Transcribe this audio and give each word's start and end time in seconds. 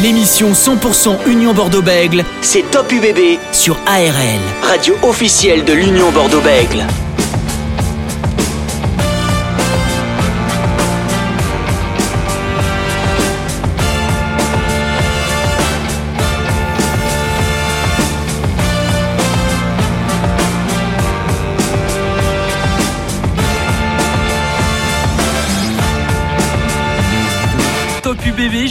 L'émission 0.00 0.52
100% 0.52 1.26
Union 1.26 1.52
Bordeaux-Bègle, 1.52 2.24
c'est 2.40 2.62
Top 2.70 2.90
UBB 2.90 3.38
sur 3.52 3.76
ARL, 3.84 4.40
radio 4.62 4.96
officielle 5.02 5.66
de 5.66 5.74
l'Union 5.74 6.10
Bordeaux-Bègle. 6.12 6.86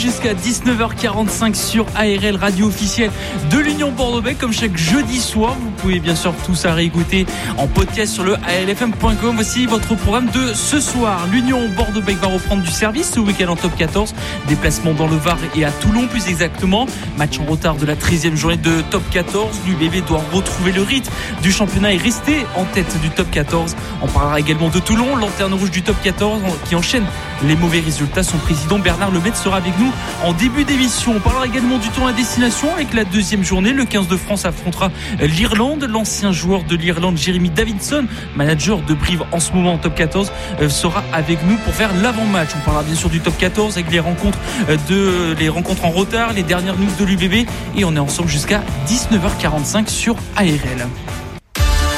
Jusqu'à 0.01 0.33
19h45 0.33 1.53
sur 1.53 1.85
ARL 1.95 2.35
radio 2.35 2.65
officielle 2.65 3.11
de 3.51 3.59
l'Union 3.59 3.91
Bordeaux-Bègles 3.91 4.39
comme 4.39 4.51
chaque 4.51 4.75
jeudi 4.75 5.19
soir. 5.19 5.55
Vous 5.61 5.69
pouvez 5.77 5.99
bien 5.99 6.15
sûr 6.15 6.33
tout 6.43 6.55
ça 6.55 6.73
réécouter 6.73 7.27
en 7.57 7.67
podcast 7.67 8.11
sur 8.11 8.23
le 8.23 8.33
ALFM.com. 8.33 9.35
Voici 9.35 9.67
votre 9.67 9.93
programme 9.93 10.25
de 10.31 10.53
ce 10.55 10.79
soir. 10.79 11.27
L'Union 11.31 11.69
Bordeaux-Bègles 11.77 12.19
va 12.19 12.29
reprendre 12.29 12.63
du 12.63 12.71
service 12.71 13.11
ce 13.11 13.19
week-end 13.19 13.49
en 13.49 13.55
top 13.55 13.75
14. 13.77 14.15
Déplacement 14.47 14.93
dans 14.93 15.05
le 15.05 15.17
Var 15.17 15.37
et 15.55 15.65
à 15.65 15.71
Toulon 15.71 16.07
plus 16.07 16.27
exactement. 16.27 16.87
Match 17.17 17.39
en 17.39 17.45
retard 17.45 17.75
de 17.75 17.85
la 17.85 17.95
13e 17.95 18.35
journée 18.35 18.57
de 18.57 18.81
top 18.89 19.03
14. 19.11 19.55
L'UBB 19.67 20.03
doit 20.07 20.23
retrouver 20.33 20.71
le 20.71 20.81
rythme 20.81 21.11
du 21.43 21.51
championnat 21.51 21.93
et 21.93 21.97
rester 21.97 22.37
en 22.55 22.65
tête 22.65 22.99
du 23.01 23.11
top 23.11 23.29
14. 23.29 23.75
On 24.01 24.07
parlera 24.07 24.39
également 24.39 24.69
de 24.69 24.79
Toulon, 24.79 25.15
lanterne 25.15 25.53
rouge 25.53 25.69
du 25.69 25.83
top 25.83 25.97
14 26.01 26.41
qui 26.67 26.75
enchaîne 26.75 27.05
les 27.43 27.55
mauvais 27.55 27.81
résultats. 27.81 28.23
Son 28.23 28.37
président 28.37 28.79
Bernard 28.79 29.11
Lemaitre 29.11 29.37
sera 29.37 29.57
avec 29.57 29.77
nous 29.77 29.90
en 30.23 30.33
début 30.33 30.63
d'émission. 30.63 31.13
On 31.15 31.19
parlera 31.19 31.45
également 31.45 31.77
du 31.77 31.89
tour 31.89 32.07
à 32.07 32.13
destination 32.13 32.73
avec 32.73 32.93
la 32.93 33.03
deuxième 33.03 33.43
journée. 33.43 33.73
Le 33.73 33.85
15 33.85 34.07
de 34.07 34.17
France 34.17 34.45
affrontera 34.45 34.91
l'Irlande. 35.19 35.83
L'ancien 35.83 36.31
joueur 36.31 36.63
de 36.63 36.75
l'Irlande, 36.75 37.17
Jeremy 37.17 37.49
Davidson, 37.49 38.05
manager 38.35 38.81
de 38.81 38.93
Brive 38.93 39.23
en 39.31 39.39
ce 39.39 39.51
moment 39.53 39.73
en 39.73 39.77
top 39.77 39.95
14, 39.95 40.31
euh, 40.61 40.69
sera 40.69 41.03
avec 41.13 41.39
nous 41.45 41.57
pour 41.57 41.73
faire 41.73 41.93
l'avant-match. 41.95 42.49
On 42.55 42.65
parlera 42.65 42.83
bien 42.83 42.95
sûr 42.95 43.09
du 43.09 43.19
top 43.19 43.37
14 43.37 43.77
avec 43.77 43.91
les 43.91 43.99
rencontres 43.99 44.39
euh, 44.69 44.77
de 44.89 45.35
les 45.39 45.49
rencontres 45.49 45.85
en 45.85 45.91
retard, 45.91 46.33
les 46.33 46.43
dernières 46.43 46.77
news 46.77 46.91
de 46.99 47.05
l'UBB 47.05 47.47
et 47.75 47.85
on 47.85 47.95
est 47.95 47.99
ensemble 47.99 48.29
jusqu'à 48.29 48.61
19h45 48.87 49.87
sur 49.87 50.15
ARL. 50.35 50.87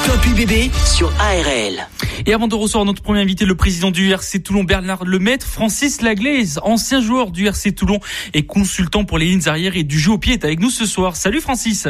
Top 0.05 0.21
sur 0.86 1.11
ARL. 1.19 1.88
Et 2.25 2.33
avant 2.33 2.47
de 2.47 2.56
recevoir 2.56 2.86
notre 2.86 3.02
premier 3.02 3.22
invité, 3.22 3.45
le 3.45 3.56
président 3.56 3.92
du 3.92 4.11
RC 4.11 4.42
Toulon, 4.42 4.64
Bernard 4.64 5.06
Lemaitre, 5.06 5.45
Francis 5.45 6.02
Laglaise, 6.02 6.59
ancien 6.64 7.02
joueur 7.02 7.31
du 7.31 7.47
RC 7.47 7.73
Toulon 7.73 8.00
et 8.33 8.45
consultant 8.45 9.05
pour 9.05 9.17
les 9.17 9.25
lignes 9.25 9.47
arrières 9.47 9.75
et 9.75 9.83
du 9.83 10.00
jeu 10.00 10.11
au 10.11 10.17
pied, 10.17 10.33
est 10.33 10.45
avec 10.45 10.59
nous 10.59 10.70
ce 10.70 10.86
soir. 10.86 11.16
Salut 11.16 11.42
Francis. 11.42 11.88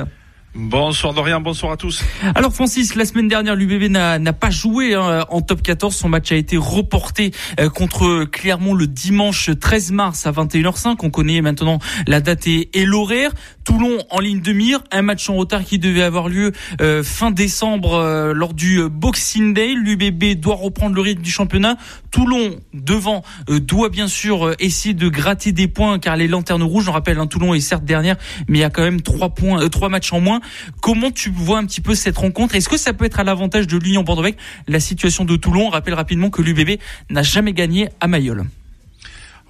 Bonsoir 0.55 1.15
Dorian, 1.15 1.41
bonsoir 1.41 1.71
à 1.71 1.77
tous. 1.77 2.03
Alors 2.35 2.53
Francis, 2.53 2.93
la 2.93 3.05
semaine 3.05 3.27
dernière, 3.27 3.55
l'UBB 3.55 3.89
n'a 3.89 4.33
pas 4.33 4.51
joué 4.51 4.93
hein, 4.93 5.25
en 5.29 5.41
top 5.41 5.63
14. 5.63 5.95
Son 5.95 6.09
match 6.09 6.31
a 6.31 6.35
été 6.35 6.57
reporté 6.57 7.31
euh, 7.59 7.69
contre 7.69 8.25
Clermont 8.25 8.75
le 8.75 8.85
dimanche 8.85 9.49
13 9.59 9.91
mars 9.93 10.27
à 10.27 10.31
21h05. 10.31 10.97
On 11.01 11.09
connaît 11.09 11.41
maintenant 11.41 11.79
la 12.05 12.21
date 12.21 12.45
et, 12.45 12.69
l'horaire. 12.85 13.31
Toulon 13.63 13.97
en 14.09 14.19
ligne 14.19 14.41
de 14.41 14.53
mire, 14.53 14.83
un 14.91 15.01
match 15.01 15.29
en 15.29 15.35
retard 15.35 15.63
qui 15.63 15.79
devait 15.79 16.03
avoir 16.03 16.29
lieu 16.29 16.51
euh, 16.81 17.03
fin 17.03 17.31
décembre 17.31 17.93
euh, 17.93 18.33
lors 18.33 18.53
du 18.53 18.81
Boxing 18.89 19.53
Day. 19.53 19.73
L'UBB 19.73 20.39
doit 20.39 20.55
reprendre 20.55 20.95
le 20.95 21.01
rythme 21.01 21.21
du 21.21 21.31
championnat. 21.31 21.77
Toulon 22.11 22.55
devant 22.73 23.23
doit 23.47 23.89
bien 23.89 24.07
sûr 24.07 24.53
essayer 24.59 24.93
de 24.93 25.07
gratter 25.09 25.51
des 25.51 25.67
points 25.67 25.99
car 25.99 26.15
les 26.15 26.27
lanternes 26.27 26.63
rouges, 26.63 26.87
on 26.89 26.91
rappelle, 26.91 27.19
hein, 27.19 27.27
Toulon 27.27 27.53
est 27.53 27.59
certes 27.59 27.85
dernière, 27.85 28.17
mais 28.47 28.59
il 28.59 28.61
y 28.61 28.65
a 28.65 28.69
quand 28.69 28.83
même 28.83 29.01
trois 29.01 29.29
points, 29.29 29.67
trois 29.69 29.89
matchs 29.89 30.13
en 30.13 30.19
moins. 30.19 30.41
Comment 30.81 31.11
tu 31.11 31.29
vois 31.29 31.59
un 31.59 31.65
petit 31.65 31.81
peu 31.81 31.95
cette 31.95 32.17
rencontre? 32.17 32.55
Est-ce 32.55 32.69
que 32.69 32.77
ça 32.77 32.93
peut 32.93 33.05
être 33.05 33.19
à 33.19 33.23
l'avantage 33.23 33.67
de 33.67 33.77
l'Union 33.77 34.03
bordeaux 34.03 34.23
La 34.67 34.79
situation 34.79 35.25
de 35.25 35.35
Toulon, 35.35 35.67
on 35.67 35.69
rappelle 35.69 35.93
rapidement 35.93 36.29
que 36.29 36.41
l'UBB 36.41 36.79
n'a 37.09 37.23
jamais 37.23 37.53
gagné 37.53 37.89
à 37.99 38.07
Mayol. 38.07 38.45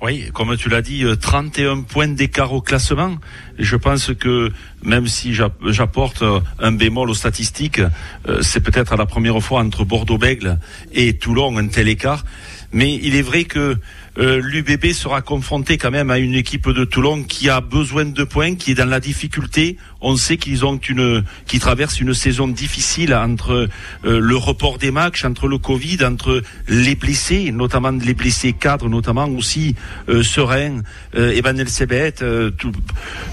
Oui, 0.04 0.26
comme 0.34 0.58
tu 0.58 0.68
l'as 0.68 0.82
dit, 0.82 1.06
31 1.18 1.64
euh, 1.64 1.82
points 1.82 2.10
d'écart 2.10 2.52
au 2.52 2.60
classement. 2.60 3.16
Je 3.58 3.78
pense 3.78 4.14
que 4.14 4.52
même 4.84 5.08
si 5.08 5.34
j'apporte 5.34 6.24
euh, 6.24 6.42
un 6.60 6.74
bémol 6.74 7.10
aux 7.10 7.14
statistiques, 7.14 7.80
euh, 8.28 8.42
c'est 8.42 8.60
peut-être 8.60 8.98
la 8.98 9.06
première 9.06 9.42
fois 9.42 9.62
entre 9.62 9.86
Bordeaux-Bègle 9.86 10.60
et 10.92 11.14
Toulon 11.14 11.58
un 11.58 11.68
tel 11.68 11.88
écart. 11.88 12.26
Mais 12.74 13.00
il 13.02 13.16
est 13.16 13.22
vrai 13.22 13.44
que 13.44 13.78
euh, 14.18 14.42
l'UBB 14.44 14.94
sera 14.94 15.22
confronté 15.22 15.78
quand 15.78 15.92
même 15.92 16.10
à 16.10 16.18
une 16.18 16.34
équipe 16.34 16.70
de 16.70 16.86
Toulon 16.86 17.24
qui 17.24 17.50
a 17.50 17.62
besoin 17.62 18.06
de 18.06 18.24
points, 18.24 18.56
qui 18.56 18.72
est 18.72 18.76
dans 18.76 18.90
la 18.90 19.00
difficulté. 19.00 19.78
On 20.02 20.16
sait 20.18 20.38
qu'ils 20.38 20.66
ont 20.66 20.78
une, 20.78 21.24
qui 21.48 21.60
traversent 21.60 22.00
une 22.00 22.14
saison 22.14 22.48
difficile 22.48 23.14
entre 23.14 23.70
euh, 24.06 24.20
le 24.20 24.36
report 24.36 24.78
des 24.78 24.92
matchs, 24.92 25.24
entre 25.24 25.48
le 25.48 25.58
Covid, 25.58 26.04
entre 26.04 26.42
les 26.68 26.96
blessés, 26.96 27.52
notamment 27.52 27.92
les 27.92 28.14
blessés 28.14 28.54
cadres, 28.54 28.90
notamment 28.90 29.28
aussi 29.30 29.76
euh, 30.10 30.24
Serein, 30.24 30.82
euh, 31.16 31.32
Ebanel 31.32 31.70
Sebet, 31.70 32.16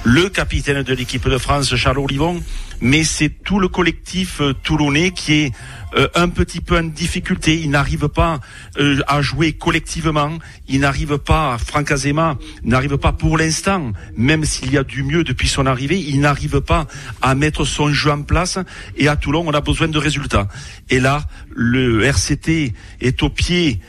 le 0.04 0.28
capitaine 0.28 0.82
de 0.82 0.94
l'équipe 0.94 1.28
de 1.28 1.38
France, 1.38 1.74
Charles 1.76 1.98
Olivon. 1.98 2.40
Mais 2.80 3.04
c'est 3.04 3.28
tout 3.28 3.60
le 3.60 3.68
collectif 3.68 4.41
toulonnais 4.62 5.10
qui 5.10 5.34
est 5.34 5.52
euh, 5.96 6.08
un 6.14 6.28
petit 6.28 6.60
peu 6.60 6.78
en 6.78 6.84
difficulté. 6.84 7.58
Il 7.58 7.70
n'arrive 7.70 8.08
pas 8.08 8.38
euh, 8.78 9.00
à 9.08 9.22
jouer 9.22 9.52
collectivement. 9.52 10.38
Il 10.68 10.80
n'arrive 10.80 11.19
pas, 11.19 11.58
Franck 11.58 11.90
Azema 11.90 12.38
n'arrive 12.62 12.96
pas 12.96 13.12
pour 13.12 13.36
l'instant, 13.36 13.92
même 14.16 14.44
s'il 14.44 14.72
y 14.72 14.78
a 14.78 14.84
du 14.84 15.02
mieux 15.02 15.24
depuis 15.24 15.48
son 15.48 15.66
arrivée, 15.66 15.98
il 15.98 16.20
n'arrive 16.20 16.60
pas 16.60 16.86
à 17.22 17.34
mettre 17.34 17.64
son 17.64 17.92
jeu 17.92 18.10
en 18.10 18.22
place. 18.22 18.58
Et 18.96 19.08
à 19.08 19.16
Toulon, 19.16 19.44
on 19.46 19.52
a 19.52 19.60
besoin 19.60 19.88
de 19.88 19.98
résultats. 19.98 20.48
Et 20.90 21.00
là, 21.00 21.24
le 21.54 22.04
RCT 22.04 22.72
est 23.00 23.22
au 23.22 23.28
pied, 23.28 23.80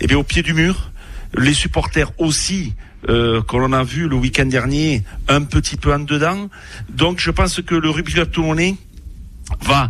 eh 0.00 0.06
bien, 0.06 0.16
au 0.16 0.24
pied 0.24 0.42
du 0.42 0.54
mur. 0.54 0.92
Les 1.36 1.54
supporters 1.54 2.10
aussi. 2.18 2.74
Euh, 3.08 3.40
qu'on 3.40 3.72
a 3.72 3.82
vu 3.82 4.08
le 4.08 4.16
week-end 4.16 4.44
dernier 4.44 5.02
un 5.26 5.42
petit 5.42 5.78
peu 5.78 5.92
en 5.94 6.00
dedans. 6.00 6.50
Donc 6.90 7.18
je 7.18 7.30
pense 7.30 7.62
que 7.62 7.74
le 7.74 7.88
rugby 7.88 8.12
toulonnais 8.30 8.76
va 9.62 9.88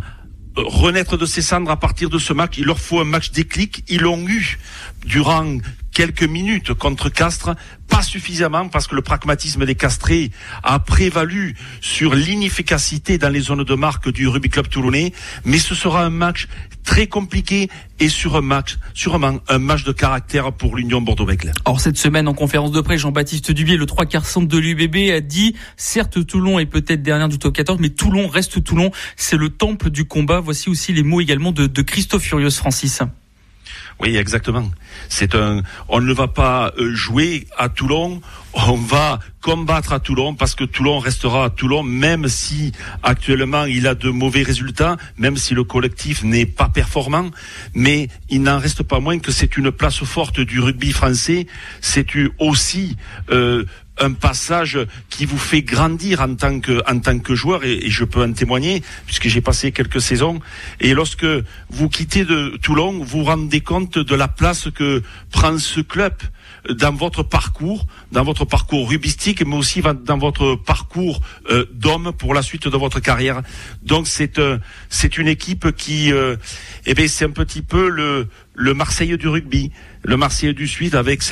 renaître 0.55 1.17
de 1.17 1.25
ses 1.25 1.41
cendres 1.41 1.71
à 1.71 1.77
partir 1.77 2.09
de 2.09 2.17
ce 2.17 2.31
match. 2.31 2.57
Il 2.57 2.65
leur 2.65 2.79
faut 2.79 3.01
un 3.01 3.05
match 3.05 3.31
déclic. 3.31 3.83
Ils 3.89 4.01
l'ont 4.01 4.25
eu 4.27 4.57
durant 5.05 5.57
quelques 5.91 6.23
minutes 6.23 6.73
contre 6.73 7.09
Castres, 7.09 7.55
pas 8.01 8.07
suffisamment 8.07 8.67
parce 8.67 8.87
que 8.87 8.95
le 8.95 9.03
pragmatisme 9.03 9.63
des 9.63 9.75
castrés 9.75 10.31
a 10.63 10.79
prévalu 10.79 11.55
sur 11.81 12.15
l'inefficacité 12.15 13.19
dans 13.19 13.29
les 13.29 13.41
zones 13.41 13.63
de 13.63 13.75
marque 13.75 14.09
du 14.09 14.27
rugby 14.27 14.49
club 14.49 14.69
toulonnais, 14.69 15.13
mais 15.45 15.59
ce 15.59 15.75
sera 15.75 16.03
un 16.03 16.09
match 16.09 16.47
très 16.83 17.05
compliqué 17.05 17.69
et 17.99 18.09
sur 18.09 18.35
un 18.35 18.41
match, 18.41 18.79
sûrement 18.95 19.39
un 19.47 19.59
match 19.59 19.83
de 19.83 19.91
caractère 19.91 20.51
pour 20.51 20.75
l'Union 20.75 20.99
Bordeaux-Bègles. 20.99 21.51
Or 21.65 21.79
cette 21.79 21.97
semaine 21.97 22.27
en 22.27 22.33
conférence 22.33 22.71
de 22.71 22.81
presse, 22.81 23.01
Jean-Baptiste 23.01 23.51
Dubier, 23.51 23.77
le 23.77 23.85
trois 23.85 24.07
quarts 24.07 24.25
centre 24.25 24.47
de 24.47 24.57
l'UBB, 24.57 25.11
a 25.11 25.19
dit 25.19 25.55
certes 25.77 26.25
Toulon 26.25 26.57
est 26.57 26.65
peut-être 26.65 27.03
dernière 27.03 27.29
du 27.29 27.37
top 27.37 27.53
14, 27.53 27.79
mais 27.79 27.89
Toulon 27.89 28.27
reste 28.27 28.63
Toulon, 28.63 28.89
c'est 29.15 29.37
le 29.37 29.49
temple 29.49 29.91
du 29.91 30.05
combat. 30.05 30.39
Voici 30.39 30.69
aussi 30.69 30.91
les 30.91 31.03
mots 31.03 31.21
également 31.21 31.51
de, 31.51 31.67
de 31.67 31.81
Christophe 31.83 32.23
Furios 32.23 32.49
Francis. 32.49 33.03
Oui, 34.01 34.17
exactement. 34.17 34.71
C'est 35.09 35.35
un. 35.35 35.61
On 35.87 36.01
ne 36.01 36.11
va 36.11 36.27
pas 36.27 36.73
euh, 36.79 36.95
jouer 36.95 37.45
à 37.55 37.69
Toulon. 37.69 38.19
On 38.53 38.75
va 38.75 39.19
combattre 39.41 39.93
à 39.93 39.99
Toulon 39.99 40.33
parce 40.33 40.55
que 40.55 40.63
Toulon 40.63 40.97
restera 40.97 41.45
à 41.45 41.49
Toulon, 41.51 41.83
même 41.83 42.27
si 42.27 42.71
actuellement 43.03 43.65
il 43.65 43.85
a 43.85 43.93
de 43.93 44.09
mauvais 44.09 44.41
résultats, 44.41 44.97
même 45.17 45.37
si 45.37 45.53
le 45.53 45.63
collectif 45.63 46.23
n'est 46.23 46.47
pas 46.47 46.67
performant. 46.67 47.29
Mais 47.75 48.07
il 48.29 48.41
n'en 48.41 48.57
reste 48.57 48.81
pas 48.81 48.99
moins 48.99 49.19
que 49.19 49.31
c'est 49.31 49.55
une 49.55 49.71
place 49.71 50.03
forte 50.03 50.39
du 50.39 50.59
rugby 50.59 50.91
français. 50.91 51.45
C'est 51.79 52.07
aussi 52.39 52.97
euh, 53.29 53.65
un 54.01 54.13
passage 54.13 54.79
qui 55.09 55.25
vous 55.25 55.37
fait 55.37 55.61
grandir 55.61 56.21
en 56.21 56.35
tant 56.35 56.59
que 56.59 56.81
en 56.91 56.99
tant 56.99 57.19
que 57.19 57.35
joueur 57.35 57.63
et, 57.63 57.89
je 57.89 58.03
peux 58.03 58.23
en 58.23 58.33
témoigner 58.33 58.83
puisque 59.05 59.27
j'ai 59.27 59.41
passé 59.41 59.71
quelques 59.71 60.01
saisons 60.01 60.39
et 60.79 60.93
lorsque 60.93 61.25
vous 61.69 61.89
quittez 61.89 62.25
de 62.25 62.57
Toulon 62.61 62.93
vous 62.93 63.19
vous 63.19 63.23
rendez 63.23 63.61
compte 63.61 63.97
de 63.97 64.15
la 64.15 64.27
place 64.27 64.69
que 64.73 65.03
prend 65.31 65.57
ce 65.57 65.81
club 65.81 66.13
dans 66.69 66.93
votre 66.93 67.23
parcours, 67.23 67.87
dans 68.11 68.23
votre 68.23 68.45
parcours 68.45 68.89
rubistique, 68.89 69.45
mais 69.45 69.55
aussi 69.55 69.81
dans 69.81 70.17
votre 70.17 70.55
parcours 70.55 71.21
euh, 71.49 71.65
d'homme 71.73 72.11
pour 72.17 72.33
la 72.33 72.41
suite 72.41 72.67
de 72.67 72.77
votre 72.77 72.99
carrière. 72.99 73.41
Donc 73.83 74.07
c'est 74.07 74.37
euh, 74.39 74.57
c'est 74.89 75.17
une 75.17 75.27
équipe 75.27 75.71
qui, 75.75 76.11
euh, 76.11 76.35
eh 76.85 76.93
bien 76.93 77.07
c'est 77.07 77.25
un 77.25 77.31
petit 77.31 77.61
peu 77.61 77.89
le 77.89 78.27
le 78.53 78.73
Marseille 78.73 79.17
du 79.17 79.27
rugby, 79.27 79.71
le 80.03 80.17
Marseille 80.17 80.53
du 80.53 80.67
Suisse 80.67 80.93
avec 80.93 81.23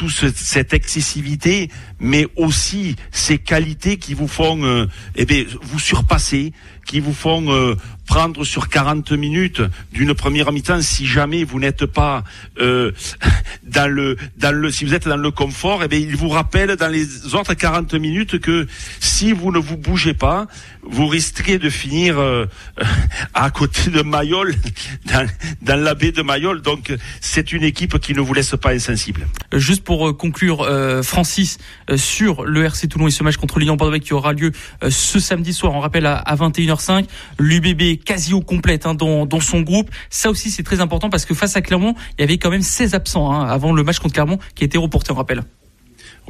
toute 0.00 0.34
cette 0.34 0.72
excessivité, 0.72 1.68
mais 1.98 2.26
aussi 2.36 2.96
ces 3.10 3.36
qualités 3.36 3.98
qui 3.98 4.14
vous 4.14 4.28
font 4.28 4.64
euh, 4.64 4.86
eh 5.14 5.26
bien, 5.26 5.44
vous 5.60 5.78
surpasser, 5.78 6.54
qui 6.86 7.00
vous 7.00 7.12
font 7.12 7.52
euh, 7.52 7.74
prendre 8.10 8.42
sur 8.42 8.68
40 8.68 9.12
minutes 9.12 9.62
d'une 9.92 10.14
première 10.14 10.50
mi-temps 10.50 10.82
si 10.82 11.06
jamais 11.06 11.44
vous 11.44 11.60
n'êtes 11.60 11.86
pas 11.86 12.24
euh, 12.58 12.90
dans 13.62 13.88
le 13.88 14.16
dans 14.36 14.52
le 14.52 14.72
si 14.72 14.84
vous 14.84 14.94
êtes 14.94 15.06
dans 15.06 15.16
le 15.16 15.30
confort, 15.30 15.84
eh 15.84 15.88
bien 15.88 16.00
il 16.00 16.16
vous 16.16 16.28
rappelle 16.28 16.74
dans 16.74 16.88
les 16.88 17.36
autres 17.36 17.54
40 17.54 17.94
minutes 17.94 18.40
que 18.40 18.66
si 18.98 19.30
vous 19.30 19.52
ne 19.52 19.60
vous 19.60 19.76
bougez 19.76 20.12
pas, 20.12 20.48
vous 20.82 21.06
risquez 21.06 21.60
de 21.60 21.70
finir 21.70 22.18
euh, 22.18 22.46
à 23.34 23.48
côté 23.50 23.90
de 23.90 24.02
Mayol 24.02 24.56
dans, 25.04 25.28
dans 25.62 25.80
la 25.80 25.94
baie 25.94 26.10
de 26.10 26.22
Mayol. 26.22 26.62
Donc 26.62 26.92
c'est 27.20 27.52
une 27.52 27.62
équipe 27.62 28.00
qui 28.00 28.12
ne 28.12 28.20
vous 28.20 28.34
laisse 28.34 28.56
pas 28.60 28.72
insensible. 28.72 29.28
Juste 29.52 29.84
pour 29.84 30.16
conclure, 30.16 30.68
Francis, 31.04 31.58
sur 31.94 32.44
le 32.44 32.64
RC 32.64 32.88
Toulon 32.88 33.06
et 33.06 33.12
ce 33.12 33.22
match 33.22 33.36
contre 33.36 33.60
Lyon 33.60 33.76
Bordeaux 33.76 34.00
qui 34.00 34.14
aura 34.14 34.32
lieu 34.32 34.50
ce 34.88 35.20
samedi 35.20 35.52
soir, 35.52 35.74
on 35.74 35.80
rappelle 35.80 36.06
à 36.06 36.34
21h05, 36.34 37.04
l'UBB 37.38 37.99
quasi 38.04 38.34
au 38.34 38.40
complète 38.40 38.86
hein, 38.86 38.94
dans, 38.94 39.40
son 39.40 39.60
groupe. 39.60 39.90
Ça 40.10 40.30
aussi, 40.30 40.50
c'est 40.50 40.62
très 40.62 40.80
important 40.80 41.10
parce 41.10 41.24
que 41.24 41.34
face 41.34 41.56
à 41.56 41.62
Clermont, 41.62 41.94
il 42.18 42.22
y 42.22 42.24
avait 42.24 42.38
quand 42.38 42.50
même 42.50 42.62
16 42.62 42.94
absents 42.94 43.32
hein, 43.32 43.46
avant 43.46 43.72
le 43.72 43.82
match 43.82 43.98
contre 43.98 44.14
Clermont 44.14 44.38
qui 44.54 44.64
a 44.64 44.66
été 44.66 44.78
reporté, 44.78 45.12
on 45.12 45.16
rappelle. 45.16 45.42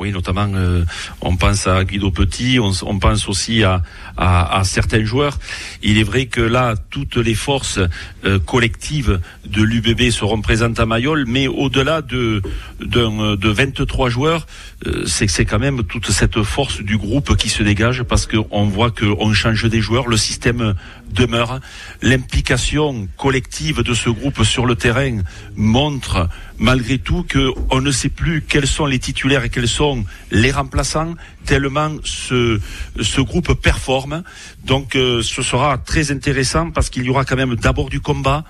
Oui, 0.01 0.13
notamment, 0.13 0.49
euh, 0.55 0.85
on 1.21 1.37
pense 1.37 1.67
à 1.67 1.85
Guido 1.85 2.11
Petit, 2.11 2.59
on, 2.59 2.73
on 2.87 2.99
pense 2.99 3.29
aussi 3.29 3.65
à, 3.65 3.83
à, 4.17 4.59
à, 4.59 4.65
certains 4.65 5.05
joueurs. 5.05 5.39
Il 5.83 5.99
est 5.99 6.05
vrai 6.05 6.25
que 6.25 6.41
là, 6.41 6.75
toutes 6.91 7.17
les 7.17 7.35
forces 7.35 7.79
euh, 8.25 8.39
collectives 8.39 9.21
de 9.45 9.63
l'UBB 9.63 10.11
seront 10.11 10.41
présentes 10.41 10.81
à 10.81 10.87
Mayol, 10.87 11.27
mais 11.27 11.49
au-delà 11.49 12.01
de, 12.01 12.41
de, 12.81 13.37
de 13.37 13.49
23 13.51 14.09
joueurs, 14.09 14.47
euh, 14.87 15.05
c'est 15.07 15.29
c'est 15.29 15.45
quand 15.45 15.59
même 15.59 15.83
toute 15.85 16.11
cette 16.11 16.43
force 16.43 16.81
du 16.81 16.97
groupe 16.97 17.37
qui 17.37 17.51
se 17.51 17.63
dégage 17.63 18.03
parce 18.03 18.27
qu'on 18.27 18.65
voit 18.65 18.91
qu'on 18.91 19.35
change 19.35 19.69
des 19.69 19.83
joueurs, 19.83 20.09
le 20.09 20.17
système 20.17 20.75
demeure. 21.13 21.61
L'implication 22.03 23.09
collective 23.17 23.83
de 23.83 23.95
ce 23.95 24.11
groupe 24.11 24.45
sur 24.45 24.67
le 24.67 24.75
terrain 24.75 25.19
montre 25.57 26.29
malgré 26.59 26.99
tout 26.99 27.27
qu'on 27.31 27.81
ne 27.81 27.91
sait 27.91 28.09
plus 28.09 28.43
quels 28.43 28.67
sont 28.67 28.87
les 28.87 28.99
titulaires 28.99 29.45
et 29.45 29.49
quels 29.49 29.69
sont 29.69 30.05
les 30.31 30.51
remplaçants, 30.51 31.15
tellement 31.47 31.97
ce, 32.05 32.61
ce 33.01 33.21
groupe 33.21 33.55
performe. 33.55 34.23
Donc 34.65 34.97
euh, 34.97 35.23
ce 35.23 35.43
sera 35.43 35.79
très 35.79 36.11
intéressant 36.11 36.71
parce 36.71 36.91
qu'il 36.91 37.05
y 37.05 37.11
aura 37.11 37.25
quand 37.25 37.37
même 37.37 37.57
d'abord 37.57 37.89
du 37.89 38.01
combat. 38.01 38.45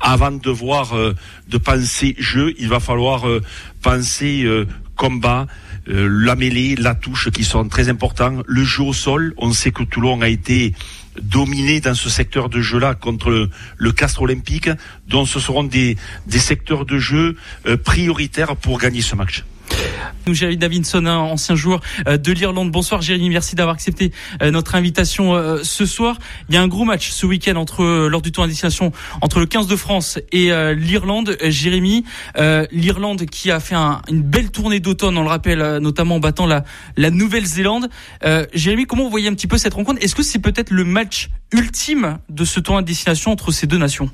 Avant 0.00 0.30
de 0.30 0.50
voir, 0.50 0.96
euh, 0.96 1.14
de 1.48 1.58
penser 1.58 2.14
jeu, 2.18 2.54
il 2.58 2.68
va 2.68 2.78
falloir 2.78 3.24
penser 3.82 4.46
combat, 4.98 5.46
euh, 5.88 6.06
la 6.10 6.34
mêlée, 6.34 6.76
la 6.76 6.94
touche 6.94 7.30
qui 7.30 7.44
sont 7.44 7.66
très 7.68 7.88
importants, 7.88 8.42
le 8.46 8.64
jeu 8.64 8.82
au 8.82 8.92
sol. 8.92 9.32
On 9.38 9.52
sait 9.52 9.70
que 9.70 9.84
Toulon 9.84 10.20
a 10.20 10.28
été 10.28 10.74
dominé 11.22 11.80
dans 11.80 11.94
ce 11.94 12.08
secteur 12.08 12.48
de 12.48 12.60
jeu-là 12.60 12.94
contre 12.94 13.48
le, 13.76 13.92
Castre 13.92 14.22
Olympique, 14.22 14.70
donc 15.08 15.28
ce 15.28 15.40
seront 15.40 15.64
des, 15.64 15.96
des 16.26 16.38
secteurs 16.38 16.84
de 16.84 16.98
jeu 16.98 17.36
euh, 17.66 17.76
prioritaires 17.76 18.56
pour 18.56 18.78
gagner 18.78 19.00
ce 19.02 19.16
match. 19.16 19.44
Nous, 20.26 20.34
Jérémy 20.34 20.58
Davidson, 20.58 21.06
ancien 21.06 21.54
joueur 21.54 21.80
euh, 22.06 22.18
de 22.18 22.32
l'Irlande. 22.32 22.70
Bonsoir 22.70 23.00
Jérémy, 23.00 23.30
merci 23.30 23.54
d'avoir 23.56 23.74
accepté 23.74 24.12
euh, 24.42 24.50
notre 24.50 24.74
invitation 24.74 25.34
euh, 25.34 25.60
ce 25.62 25.86
soir. 25.86 26.18
Il 26.48 26.54
y 26.54 26.58
a 26.58 26.62
un 26.62 26.68
gros 26.68 26.84
match 26.84 27.10
ce 27.10 27.24
week-end 27.24 27.56
entre 27.56 28.08
lors 28.08 28.20
du 28.20 28.30
tour 28.30 28.44
à 28.44 28.46
destination 28.46 28.92
entre 29.22 29.40
le 29.40 29.46
15 29.46 29.66
de 29.66 29.76
France 29.76 30.18
et 30.32 30.50
l'Irlande. 30.74 31.36
Jérémy, 31.42 32.04
l'Irlande 32.70 33.24
qui 33.26 33.50
a 33.50 33.60
fait 33.60 33.74
une 33.74 34.22
belle 34.22 34.50
tournée 34.50 34.80
d'automne, 34.80 35.16
on 35.16 35.22
le 35.22 35.28
rappelle, 35.28 35.78
notamment 35.78 36.16
en 36.16 36.20
battant 36.20 36.46
la, 36.46 36.64
la 36.96 37.10
Nouvelle-Zélande. 37.10 37.88
Jérémy, 38.52 38.86
comment 38.86 39.04
vous 39.04 39.10
voyez 39.10 39.28
un 39.28 39.34
petit 39.34 39.46
peu 39.46 39.58
cette 39.58 39.74
rencontre? 39.74 40.02
Est-ce 40.02 40.14
que 40.14 40.22
c'est 40.22 40.38
peut-être 40.38 40.70
le 40.70 40.84
match 40.84 41.28
ultime 41.52 42.18
de 42.28 42.44
ce 42.44 42.60
tour 42.60 42.76
à 42.76 42.82
destination 42.82 43.32
entre 43.32 43.52
ces 43.52 43.66
deux 43.66 43.78
nations? 43.78 44.10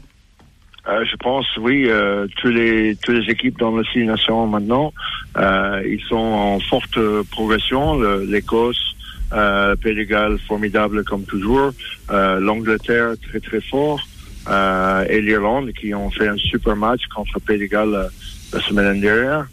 Euh, 0.87 1.05
je 1.11 1.17
pense, 1.17 1.47
oui, 1.57 1.87
euh, 1.89 2.27
tous 2.37 2.49
les 2.49 2.97
toutes 2.97 3.15
les 3.15 3.31
équipes 3.31 3.59
dans 3.59 3.71
le 3.71 3.85
Six 3.85 4.05
Nations 4.05 4.47
maintenant, 4.47 4.93
euh, 5.39 5.83
ils 5.87 6.03
sont 6.03 6.17
en 6.17 6.61
forte 6.61 6.99
progression. 7.31 7.99
L'Écosse, 8.21 8.95
euh, 9.33 9.77
Pays 9.77 10.07
formidable 10.47 11.03
comme 11.05 11.25
toujours. 11.25 11.73
Euh, 12.11 12.39
L'Angleterre, 12.39 13.15
très 13.27 13.41
très 13.41 13.63
fort. 13.63 14.01
Euh, 14.47 15.07
et 15.09 15.23
l'Irlande, 15.23 15.73
qui 15.73 15.95
ont 15.95 16.11
fait 16.11 16.29
un 16.29 16.37
super 16.37 16.77
match 16.77 17.01
contre 17.15 17.41
Pays 17.41 17.67
la 17.73 18.61
semaine 18.61 19.01
dernière. 19.01 19.47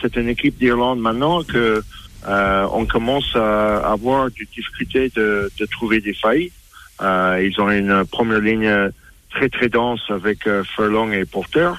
C'est 0.00 0.14
une 0.16 0.28
équipe 0.28 0.56
d'Irlande 0.56 1.00
maintenant 1.00 1.42
que 1.42 1.82
on 2.24 2.86
commence 2.86 3.34
à 3.34 3.78
avoir 3.92 4.30
des 4.30 4.46
difficultés 4.54 5.10
de, 5.16 5.50
de 5.58 5.66
trouver 5.66 6.00
des 6.00 6.14
failles. 6.14 6.52
ils 7.00 7.54
ont 7.58 7.70
une 7.70 8.04
première 8.04 8.40
ligne 8.40 8.92
très 9.38 9.48
très 9.48 9.68
dense 9.68 10.02
avec 10.08 10.46
euh, 10.48 10.64
Furlong 10.64 11.12
et 11.12 11.24
Porter. 11.24 11.70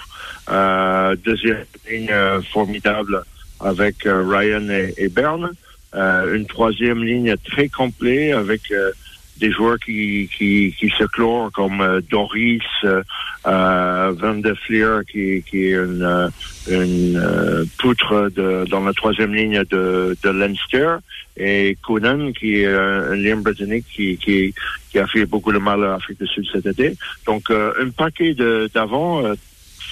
Euh, 0.49 1.15
deuxième 1.17 1.65
ligne 1.89 2.09
euh, 2.11 2.41
formidable 2.41 3.23
avec 3.59 3.95
Ryan 4.05 4.69
et, 4.69 4.93
et 4.97 5.09
Berne. 5.09 5.51
une 5.93 6.45
troisième 6.47 7.03
ligne 7.03 7.35
très 7.43 7.67
complète 7.67 8.33
avec 8.33 8.61
des 9.39 9.51
joueurs 9.51 9.79
qui, 9.79 10.29
qui, 10.35 10.75
qui 10.77 10.89
se 10.89 11.03
clorent 11.05 11.51
comme 11.51 12.01
Doris, 12.09 12.61
euh, 12.83 13.03
Van 13.45 14.35
de 14.35 14.53
Fleer 14.53 15.01
qui, 15.09 15.43
qui 15.43 15.67
est 15.67 15.75
une, 15.75 16.29
une 16.69 17.67
poutre 17.77 18.29
de, 18.35 18.65
dans 18.69 18.83
la 18.83 18.93
troisième 18.93 19.33
ligne 19.33 19.63
de, 19.69 20.17
de 20.21 20.29
Leinster 20.29 20.97
et 21.37 21.77
Conan, 21.81 22.31
qui 22.33 22.61
est 22.61 22.67
un 22.67 23.15
ligne 23.15 23.41
britannique 23.41 23.85
qui, 23.91 24.17
qui, 24.17 24.53
qui, 24.91 24.99
a 24.99 25.07
fait 25.07 25.25
beaucoup 25.25 25.53
de 25.53 25.57
mal 25.57 25.83
à 25.83 25.91
l'Afrique 25.91 26.19
du 26.19 26.27
Sud 26.27 26.45
cet 26.51 26.65
été. 26.65 26.95
Donc, 27.25 27.49
euh, 27.49 27.73
un 27.81 27.89
paquet 27.89 28.35
d'avant 28.73 29.25
euh, 29.25 29.35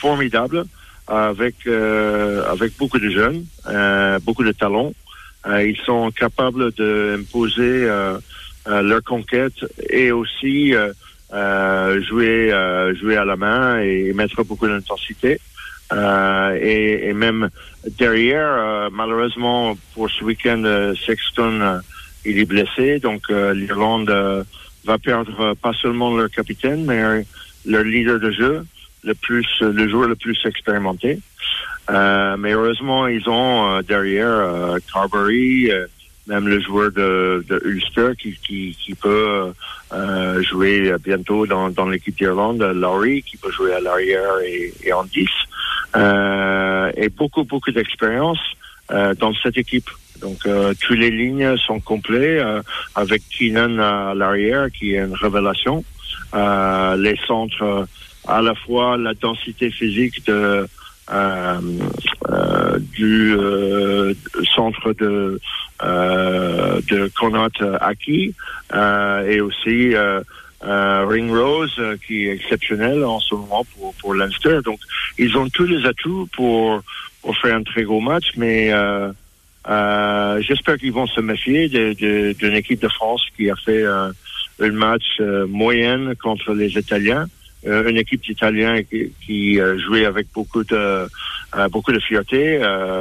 formidable 0.02 0.66
avec 1.08 1.56
euh, 1.68 2.44
avec 2.52 2.78
beaucoup 2.78 3.00
de 3.00 3.10
jeunes, 3.10 3.46
euh, 3.68 4.20
beaucoup 4.20 4.44
de 4.44 4.52
talents. 4.52 4.94
ils 5.48 5.78
sont 5.86 6.12
capables 6.12 6.74
d'imposer 6.74 7.88
leur 8.68 9.04
conquête 9.04 9.66
et 9.90 10.12
aussi 10.12 10.74
jouer 11.32 12.52
jouer 13.00 13.18
à 13.18 13.26
la 13.26 13.36
main 13.36 13.80
et 13.80 14.14
mettre 14.14 14.44
beaucoup 14.44 14.68
d'intensité. 14.68 15.40
Euh, 15.94 16.58
et, 16.62 17.08
et, 17.08 17.14
même 17.14 17.50
derrière, 17.98 18.48
euh, 18.48 18.90
malheureusement 18.92 19.78
pour 19.94 20.10
ce 20.10 20.24
week-end, 20.24 20.62
euh, 20.66 20.94
Sexton 21.06 21.82
il 22.26 22.40
est 22.40 22.46
blessé, 22.46 23.00
donc 23.00 23.30
l'Irlande 23.30 24.10
va 24.84 24.98
perdre 24.98 25.54
pas 25.54 25.72
seulement 25.72 26.14
leur 26.14 26.30
capitaine, 26.30 26.84
mais 26.84 27.26
leur 27.66 27.84
leader 27.84 28.20
de 28.20 28.32
jeu, 28.32 28.66
le 29.04 29.14
plus, 29.14 29.48
le 29.62 29.88
joueur 29.88 30.10
le 30.10 30.16
plus 30.18 30.38
expérimenté. 30.44 31.20
mais 31.90 32.52
heureusement, 32.52 33.08
ils 33.08 33.30
ont 33.30 33.80
derrière 33.82 34.76
Carberry, 34.92 35.72
même 36.28 36.48
le 36.48 36.60
joueur 36.60 36.92
de, 36.92 37.44
de 37.48 37.62
Ulster 37.66 38.10
qui, 38.20 38.38
qui, 38.46 38.78
qui 38.80 38.96
peut 38.96 39.52
euh, 39.94 40.44
jouer 40.44 40.94
bientôt 41.04 41.46
dans, 41.46 41.70
dans 41.70 41.88
l'équipe 41.88 42.16
d'Irlande, 42.18 42.62
Laurie, 42.62 43.24
qui 43.24 43.38
peut 43.38 43.52
jouer 43.52 43.74
à 43.74 43.80
l'arrière 43.80 44.40
et, 44.46 44.74
et, 44.84 44.94
en 44.94 45.04
10. 45.04 45.28
Euh, 45.96 46.92
et 46.98 47.10
beaucoup, 47.10 47.44
beaucoup 47.44 47.72
d'expérience 47.72 48.40
euh, 48.90 49.14
dans 49.16 49.34
cette 49.44 49.58
équipe. 49.58 49.90
Donc, 50.22 50.46
euh, 50.46 50.74
toutes 50.80 50.98
les 50.98 51.12
lignes 51.12 51.58
sont 51.58 51.82
complètes 51.82 52.42
euh, 52.42 52.62
avec 52.96 53.22
Keenan 53.30 53.80
à 53.80 54.14
l'arrière, 54.16 54.72
qui 54.72 54.96
est 54.96 55.00
une 55.00 55.14
révélation. 55.14 55.84
les 56.34 57.18
centres, 57.28 57.86
à 58.26 58.42
la 58.42 58.56
fois 58.56 58.96
la 58.98 59.14
densité 59.14 59.70
physique 59.72 60.26
de 60.26 60.66
euh, 61.12 61.62
euh, 62.30 62.80
du 62.80 63.34
euh, 63.38 64.14
centre 64.56 64.94
de 64.94 65.40
de 65.80 67.08
Connaught 67.10 67.62
Aki 67.82 68.34
et 68.74 69.42
aussi 69.42 69.94
Ring 70.62 71.32
Rose 71.32 71.80
qui 72.06 72.28
est 72.28 72.34
exceptionnel 72.34 73.04
en 73.06 73.20
ce 73.20 73.36
moment 73.36 73.64
pour 73.76 73.94
pour 73.96 74.14
Leinster. 74.16 74.60
Donc 74.66 74.80
ils 75.18 75.38
ont 75.38 75.48
tous 75.50 75.66
les 75.66 75.86
atouts 75.86 76.28
pour 76.34 76.82
pour 77.22 77.38
faire 77.38 77.56
un 77.56 77.64
très 77.64 77.84
gros 77.84 78.02
match, 78.02 78.32
mais 78.38 78.72
euh, 78.72 79.12
euh, 79.70 80.42
j'espère 80.42 80.78
qu'ils 80.78 80.94
vont 80.94 81.08
se 81.08 81.22
méfier 81.22 81.70
d'une 81.70 82.54
équipe 82.54 82.82
de 82.82 82.88
France 82.88 83.22
qui 83.36 83.50
a 83.50 83.56
fait 83.56 83.86
un 83.86 84.14
match 84.72 85.22
moyenne 85.48 86.16
contre 86.16 86.54
les 86.54 86.78
Italiens. 86.78 87.28
Euh, 87.68 87.90
une 87.90 87.98
équipe 87.98 88.24
d'Italiens 88.24 88.82
qui, 88.84 89.60
euh, 89.60 89.78
jouait 89.78 90.06
avec 90.06 90.28
beaucoup 90.34 90.64
de 90.64 91.08
euh, 91.56 91.70
beaucoup 91.70 91.92
de 91.92 92.00
fierté 92.00 92.60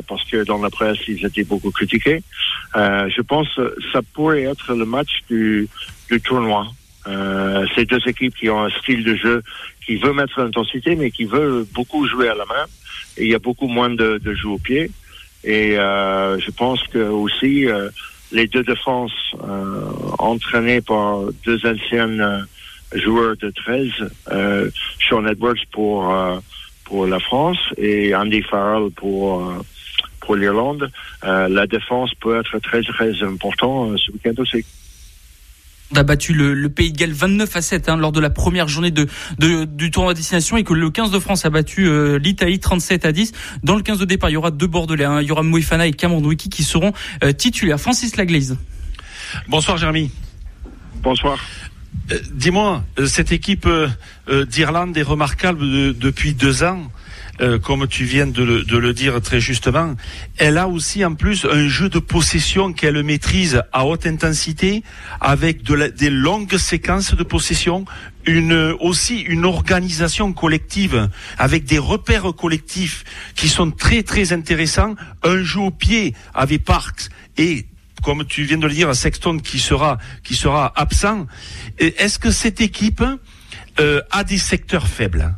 parce 0.08 0.24
que 0.24 0.44
dans 0.44 0.58
la 0.58 0.70
presse 0.70 0.98
ils 1.08 1.24
étaient 1.24 1.44
beaucoup 1.44 1.70
critiqués. 1.70 2.22
je 2.74 3.22
pense 3.22 3.48
que 3.54 3.76
ça 3.92 4.00
pourrait 4.14 4.42
être 4.42 4.74
le 4.74 4.84
match 4.84 5.12
du, 5.28 5.68
du 6.10 6.20
tournoi. 6.20 6.66
C'est 7.74 7.84
deux 7.84 8.00
équipes 8.06 8.34
qui 8.34 8.48
ont 8.50 8.62
un 8.64 8.70
style 8.70 9.04
de 9.04 9.14
jeu 9.14 9.42
qui 9.84 9.96
veut 9.96 10.12
mettre 10.12 10.40
l'intensité, 10.40 10.96
mais 10.96 11.10
qui 11.10 11.24
veut 11.24 11.66
beaucoup 11.72 12.06
jouer 12.08 12.28
à 12.28 12.34
la 12.34 12.44
main. 12.46 12.64
Et 13.16 13.24
il 13.26 13.30
y 13.30 13.34
a 13.34 13.38
beaucoup 13.38 13.68
moins 13.68 13.90
de, 13.90 14.18
de 14.18 14.34
jeux 14.34 14.48
au 14.48 14.58
pied. 14.58 14.90
Et 15.44 15.74
je 15.74 16.50
pense 16.50 16.82
que 16.88 16.98
aussi 16.98 17.66
les 18.32 18.46
deux 18.46 18.64
défenses 18.64 19.34
entraînées 20.18 20.80
par 20.80 21.20
deux 21.44 21.60
anciennes 21.66 22.46
joueurs 22.94 23.36
de 23.36 23.50
13, 23.50 24.70
Sean 25.08 25.26
Edwards 25.26 25.54
pour 25.72 26.14
pour 26.84 27.06
la 27.06 27.18
France 27.18 27.58
et 27.76 28.14
Andy 28.14 28.42
Farrell 28.42 28.90
pour 28.92 29.52
pour 30.20 30.36
l'Irlande, 30.36 30.90
la 31.22 31.66
défense 31.66 32.12
peut 32.14 32.38
être 32.38 32.58
très 32.60 32.82
très 32.82 33.22
important 33.22 33.96
ce 33.96 34.12
week-end 34.12 34.34
aussi 34.38 34.64
a 35.94 36.02
battu 36.02 36.32
le, 36.32 36.68
Pays 36.68 36.92
de 36.92 36.98
Galles 36.98 37.12
29 37.12 37.54
à 37.56 37.62
7 37.62 37.88
hein, 37.88 37.96
lors 37.96 38.12
de 38.12 38.20
la 38.20 38.30
première 38.30 38.68
journée 38.68 38.90
de, 38.90 39.06
du 39.64 39.90
tournoi 39.90 40.14
de 40.14 40.18
destination 40.18 40.56
et 40.56 40.64
que 40.64 40.74
le 40.74 40.90
15 40.90 41.10
de 41.10 41.18
France 41.18 41.44
a 41.44 41.50
battu 41.50 41.86
euh, 41.86 42.18
l'Italie 42.18 42.58
37 42.58 43.04
à 43.04 43.12
10. 43.12 43.32
Dans 43.62 43.76
le 43.76 43.82
15 43.82 43.98
de 43.98 44.04
départ, 44.04 44.30
il 44.30 44.34
y 44.34 44.36
aura 44.36 44.50
deux 44.50 44.66
Bordelais, 44.66 45.04
hein, 45.04 45.20
il 45.22 45.28
y 45.28 45.32
aura 45.32 45.42
Moïfana 45.42 45.86
et 45.86 45.92
Cameron 45.92 46.24
Wiki 46.24 46.48
qui 46.48 46.64
seront 46.64 46.92
euh, 47.22 47.32
titulaires. 47.32 47.80
Francis 47.80 48.16
Laglaise. 48.16 48.58
Bonsoir 49.48 49.76
Jérémy. 49.76 50.10
Bonsoir. 51.02 51.38
Euh, 52.10 52.18
dis-moi, 52.32 52.84
cette 53.06 53.32
équipe 53.32 53.68
d'Irlande 54.28 54.96
est 54.96 55.02
remarquable 55.02 55.96
depuis 55.96 56.34
deux 56.34 56.62
ans. 56.62 56.90
Euh, 57.42 57.58
comme 57.58 57.86
tu 57.86 58.04
viens 58.04 58.26
de 58.26 58.42
le, 58.42 58.92
dire 58.94 59.20
très 59.20 59.40
justement, 59.40 59.94
elle 60.38 60.56
a 60.56 60.68
aussi 60.68 61.04
en 61.04 61.14
plus 61.14 61.44
un 61.44 61.68
jeu 61.68 61.90
de 61.90 61.98
possession 61.98 62.72
qu'elle 62.72 63.02
maîtrise 63.02 63.62
à 63.72 63.84
haute 63.84 64.06
intensité, 64.06 64.82
avec 65.20 65.62
des 65.62 66.10
longues 66.10 66.56
séquences 66.56 67.14
de 67.14 67.22
possession, 67.22 67.84
une 68.24 68.74
aussi 68.80 69.20
une 69.20 69.44
organisation 69.44 70.32
collective 70.32 71.10
avec 71.36 71.64
des 71.64 71.78
repères 71.78 72.32
collectifs 72.34 73.04
qui 73.34 73.48
sont 73.48 73.70
très 73.70 74.02
très 74.02 74.32
intéressants. 74.32 74.94
Un 75.22 75.42
jeu 75.42 75.60
au 75.60 75.70
pied 75.70 76.14
avec 76.32 76.64
Parks 76.64 77.10
et 77.36 77.66
comme 78.02 78.24
tu 78.24 78.42
viens 78.44 78.58
de 78.58 78.66
le 78.66 78.72
dire, 78.72 78.94
Sexton 78.94 79.38
qui 79.38 79.58
sera 79.58 79.98
qui 80.22 80.34
sera 80.34 80.72
absent. 80.76 81.26
Est-ce 81.78 82.18
que 82.18 82.30
cette 82.30 82.60
équipe 82.60 83.02
euh, 83.80 84.00
a 84.10 84.24
des 84.24 84.38
secteurs 84.38 84.86
faibles? 84.86 85.34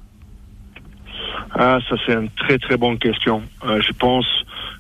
Ah, 1.55 1.79
ça 1.89 1.97
c'est 2.05 2.13
une 2.13 2.31
très 2.31 2.59
très 2.59 2.77
bonne 2.77 2.99
question. 2.99 3.43
Euh, 3.65 3.81
je 3.81 3.93
pense 3.93 4.27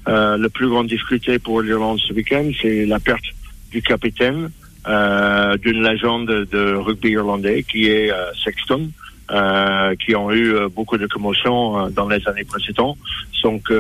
euh, 0.06 0.37
la 0.37 0.49
plus 0.49 0.68
grande 0.68 0.87
difficulté 0.87 1.38
pour 1.38 1.62
l'Irlande 1.62 1.99
ce 2.06 2.12
week-end, 2.12 2.50
c'est 2.61 2.87
la 2.87 3.00
perte 3.00 3.25
du 3.70 3.82
capitaine 3.82 4.50
euh, 4.87 5.56
d'une 5.56 5.82
légende 5.82 6.28
de 6.28 6.75
rugby 6.75 7.11
irlandais 7.11 7.62
qui 7.62 7.87
est 7.87 8.11
euh, 8.11 8.32
Sexton, 8.44 8.90
euh, 9.30 9.94
qui 9.97 10.14
ont 10.14 10.30
eu 10.30 10.54
euh, 10.54 10.68
beaucoup 10.68 10.97
de 10.97 11.06
commotions 11.06 11.90
dans 11.90 12.08
les 12.08 12.26
années 12.28 12.44
précédentes. 12.44 12.99
Donc 13.42 13.73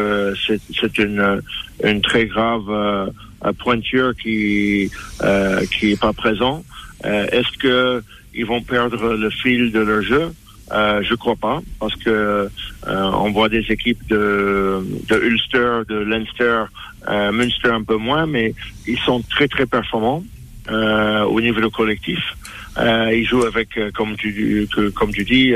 c'est 0.46 0.98
une, 0.98 1.42
une 1.84 2.00
très 2.00 2.26
grave 2.26 3.10
pointure 3.58 4.14
qui 4.16 4.90
qui 5.72 5.92
est 5.92 6.00
pas 6.00 6.12
présent. 6.12 6.64
Est-ce 7.04 7.56
que 7.58 8.02
ils 8.34 8.46
vont 8.46 8.62
perdre 8.62 9.14
le 9.14 9.30
fil 9.30 9.72
de 9.72 9.80
leur 9.80 10.02
jeu? 10.02 10.32
Euh, 10.70 11.02
je 11.02 11.14
crois 11.14 11.36
pas, 11.36 11.60
parce 11.80 11.94
que 11.96 12.10
euh, 12.10 12.48
on 12.86 13.30
voit 13.30 13.48
des 13.48 13.64
équipes 13.70 14.06
de, 14.08 14.84
de 15.08 15.16
Ulster, 15.16 15.80
de 15.88 15.96
Leinster, 15.96 16.64
euh, 17.08 17.32
Munster 17.32 17.70
un 17.70 17.82
peu 17.82 17.96
moins, 17.96 18.26
mais 18.26 18.54
ils 18.86 18.98
sont 18.98 19.22
très 19.22 19.48
très 19.48 19.64
performants 19.64 20.22
euh, 20.70 21.22
au 21.22 21.40
niveau 21.40 21.70
collectif. 21.70 22.18
Euh, 22.76 23.10
ils 23.14 23.24
jouent 23.24 23.44
avec, 23.44 23.78
euh, 23.78 23.90
comme 23.92 24.14
tu, 24.16 24.68
comme 24.94 25.10
tu 25.10 25.24
dis, 25.24 25.54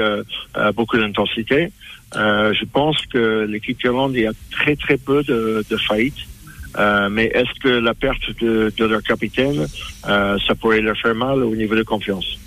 beaucoup 0.74 0.96
d'intensité. 0.96 1.70
je 2.14 2.64
pense 2.64 3.04
que 3.06 3.46
l'équipe 3.46 3.78
y 3.82 4.26
a 4.26 4.32
très 4.50 4.76
très 4.76 4.96
peu 4.96 5.22
de, 5.24 5.64
de 5.68 5.76
faillites. 5.76 6.26
Mais 7.10 7.26
est-ce 7.26 7.60
que 7.60 7.68
la 7.68 7.94
perte 7.94 8.30
de, 8.40 8.72
de 8.76 8.84
leur 8.84 9.02
capitaine, 9.02 9.66
ça 10.04 10.54
pourrait 10.60 10.80
leur 10.80 10.96
faire 10.96 11.14
mal 11.14 11.42
au 11.42 11.54
niveau 11.54 11.74
de 11.74 11.82
confiance? 11.82 12.38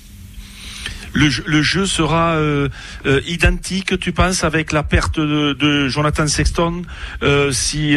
le, 1.15 1.61
jeu 1.61 1.85
sera 1.85 2.35
euh, 2.35 2.69
euh, 3.05 3.21
identique, 3.27 3.97
tu 3.99 4.11
penses, 4.11 4.43
avec 4.43 4.71
la 4.71 4.83
perte 4.83 5.19
de, 5.19 5.87
Jonathan 5.87 6.27
Sexton, 6.27 6.83
euh, 7.23 7.51
si 7.51 7.95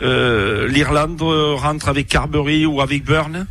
l'Irlande 0.00 1.22
rentre 1.22 1.88
avec 1.88 2.08
Carberry 2.08 2.66
ou 2.66 2.80
avec 2.80 3.04
Byrne? 3.04 3.46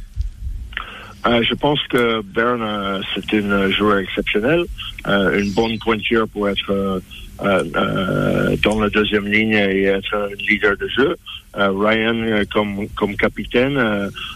Je 1.25 1.53
pense 1.53 1.79
que 1.89 2.21
Byrne, 2.21 3.03
c'est 3.13 3.33
une 3.33 3.71
joueur 3.71 3.99
exceptionnelle, 3.99 4.65
une 5.05 5.51
bonne 5.53 5.77
pointure 5.79 6.27
pour 6.27 6.47
être 6.49 7.01
dans 7.41 8.79
la 8.79 8.89
deuxième 8.89 9.27
ligne 9.27 9.53
et 9.53 9.83
être 9.83 10.29
leader 10.47 10.75
de 10.77 10.87
jeu. 10.87 11.15
Ryan, 11.55 12.43
comme, 12.51 12.87
comme 12.89 13.15
capitaine, 13.15 13.77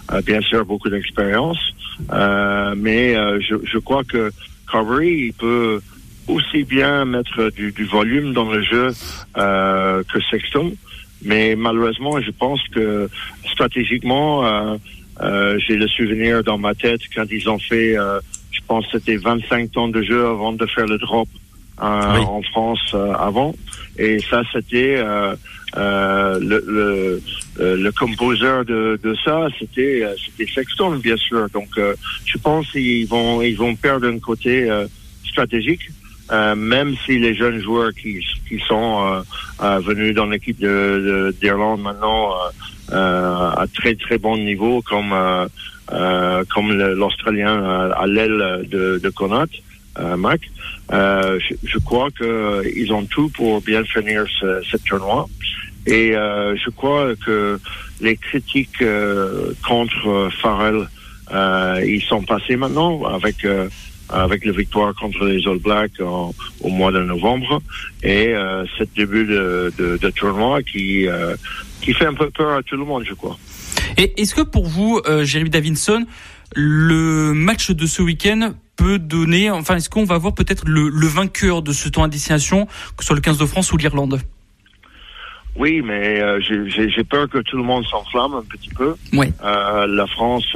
a 0.07 0.22
bien 0.22 0.41
sûr 0.41 0.65
beaucoup 0.65 0.89
d'expérience, 0.89 1.60
mais 2.10 3.13
je, 3.41 3.55
je 3.63 3.77
crois 3.77 4.03
que 4.03 4.31
Carberry, 4.72 5.27
il 5.27 5.33
peut 5.33 5.81
aussi 6.27 6.63
bien 6.63 7.05
mettre 7.05 7.50
du, 7.51 7.72
du 7.72 7.86
volume 7.86 8.33
dans 8.33 8.51
le 8.51 8.63
jeu 8.63 8.89
euh, 9.38 10.03
que 10.12 10.19
Sexton. 10.29 10.74
Mais 11.24 11.55
malheureusement, 11.55 12.19
je 12.22 12.31
pense 12.31 12.62
que 12.69 13.10
stratégiquement, 13.51 14.45
euh, 14.45 14.75
euh, 15.22 15.57
j'ai 15.60 15.75
le 15.75 15.88
souvenir 15.88 16.43
dans 16.43 16.57
ma 16.57 16.75
tête 16.75 17.01
quand 17.15 17.25
ils 17.31 17.50
ont 17.50 17.60
fait, 17.60 17.98
euh, 17.98 18.19
je 18.51 18.60
pense 18.67 18.86
c'était 18.91 19.15
25 19.15 19.72
temps 19.72 19.88
de 19.88 20.01
jeu 20.01 20.25
avant 20.25 20.53
de 20.53 20.65
faire 20.65 20.86
le 20.86 20.98
drop 20.98 21.27
euh, 21.81 21.83
en 21.83 22.41
France 22.43 22.91
euh, 22.93 23.13
avant. 23.13 23.53
Et 23.97 24.19
ça, 24.19 24.41
c'était 24.51 25.01
le, 25.75 26.39
le, 26.39 27.21
le 27.57 27.91
composeur 27.91 28.65
de, 28.65 28.99
de 29.03 29.15
ça, 29.23 29.47
c'était 29.59 30.03
c'était 30.23 30.51
Sexton, 30.51 30.97
bien 30.97 31.17
sûr. 31.17 31.47
Donc, 31.49 31.69
je 32.25 32.37
pense 32.39 32.71
qu'ils 32.71 33.07
vont 33.07 33.41
ils 33.41 33.57
vont 33.57 33.75
perdre 33.75 34.07
un 34.07 34.19
côté 34.19 34.67
stratégique. 35.25 35.89
Euh, 36.31 36.55
même 36.55 36.95
si 37.05 37.19
les 37.19 37.35
jeunes 37.35 37.59
joueurs 37.59 37.91
qui, 37.93 38.25
qui 38.47 38.57
sont 38.67 39.05
euh, 39.05 39.21
euh, 39.61 39.79
venus 39.79 40.15
dans 40.15 40.25
l'équipe 40.25 40.57
d'Irlande 40.57 41.79
de, 41.79 41.83
maintenant 41.83 42.31
à 42.91 43.65
très 43.73 43.95
très 43.95 44.17
bon 44.17 44.37
niveau, 44.37 44.81
comme 44.81 45.13
comme 46.53 46.71
l'Australien 46.71 47.91
à 47.91 48.05
l'aile 48.07 48.65
de, 48.69 48.99
de 49.03 49.09
Connacht, 49.09 49.53
Mac, 50.17 50.41
je, 50.91 51.55
je, 51.63 51.77
crois 51.79 52.09
qu'ils 52.12 52.91
ont 52.93 53.05
tout 53.05 53.29
pour 53.29 53.62
bien 53.62 53.83
finir 53.83 54.25
ce, 54.39 54.62
ce 54.63 54.77
tournoi. 54.77 55.27
Et 55.85 56.13
je 56.13 56.69
crois 56.69 57.15
que 57.25 57.59
les 58.01 58.17
critiques 58.17 58.83
contre 59.67 60.29
Farrell, 60.41 60.88
ils 61.85 62.03
sont 62.07 62.23
passés 62.23 62.55
maintenant 62.55 63.03
avec 63.05 63.45
avec 64.09 64.45
la 64.45 64.51
victoire 64.51 64.93
contre 64.95 65.25
les 65.25 65.47
All 65.47 65.59
Blacks 65.59 66.00
au 66.00 66.69
mois 66.69 66.91
de 66.91 67.00
novembre 67.00 67.62
et 68.03 68.27
euh, 68.27 68.65
ce 68.77 68.83
début 68.95 69.25
de, 69.25 69.73
de, 69.77 69.97
de 69.97 70.09
tournoi 70.09 70.62
qui 70.62 71.07
euh, 71.07 71.35
qui 71.81 71.93
fait 71.93 72.05
un 72.05 72.13
peu 72.13 72.29
peur 72.29 72.57
à 72.57 72.63
tout 72.63 72.77
le 72.77 72.85
monde, 72.85 73.03
je 73.07 73.13
crois. 73.13 73.38
Et 73.97 74.21
est-ce 74.21 74.35
que 74.35 74.41
pour 74.41 74.67
vous, 74.67 75.01
euh, 75.07 75.25
Jérémy 75.25 75.50
Davinson, 75.50 76.05
le 76.55 77.33
match 77.33 77.71
de 77.71 77.85
ce 77.85 78.01
week-end 78.01 78.53
peut 78.75 78.99
donner, 78.99 79.49
enfin, 79.51 79.75
est-ce 79.75 79.89
qu'on 79.89 80.03
va 80.03 80.17
voir 80.17 80.33
peut-être 80.33 80.63
le, 80.65 80.89
le, 80.89 81.07
vainqueur 81.07 81.61
de 81.61 81.71
ce 81.71 81.89
tour 81.89 82.03
à 82.03 82.07
destination, 82.07 82.65
que 82.65 83.03
ce 83.03 83.07
soit 83.07 83.15
le 83.15 83.21
15 83.21 83.37
de 83.37 83.45
France 83.45 83.71
ou 83.71 83.77
l'Irlande? 83.77 84.19
Oui, 85.55 85.83
mais 85.83 86.19
euh, 86.19 86.39
j'ai 86.41 87.03
peur 87.03 87.29
que 87.29 87.37
tout 87.37 87.57
le 87.57 87.63
monde 87.63 87.85
s'enflamme 87.85 88.33
un 88.33 88.43
petit 88.43 88.71
peu. 88.71 88.95
Oui. 89.13 89.27
Euh, 89.43 89.85
la 89.85 90.07
France 90.07 90.47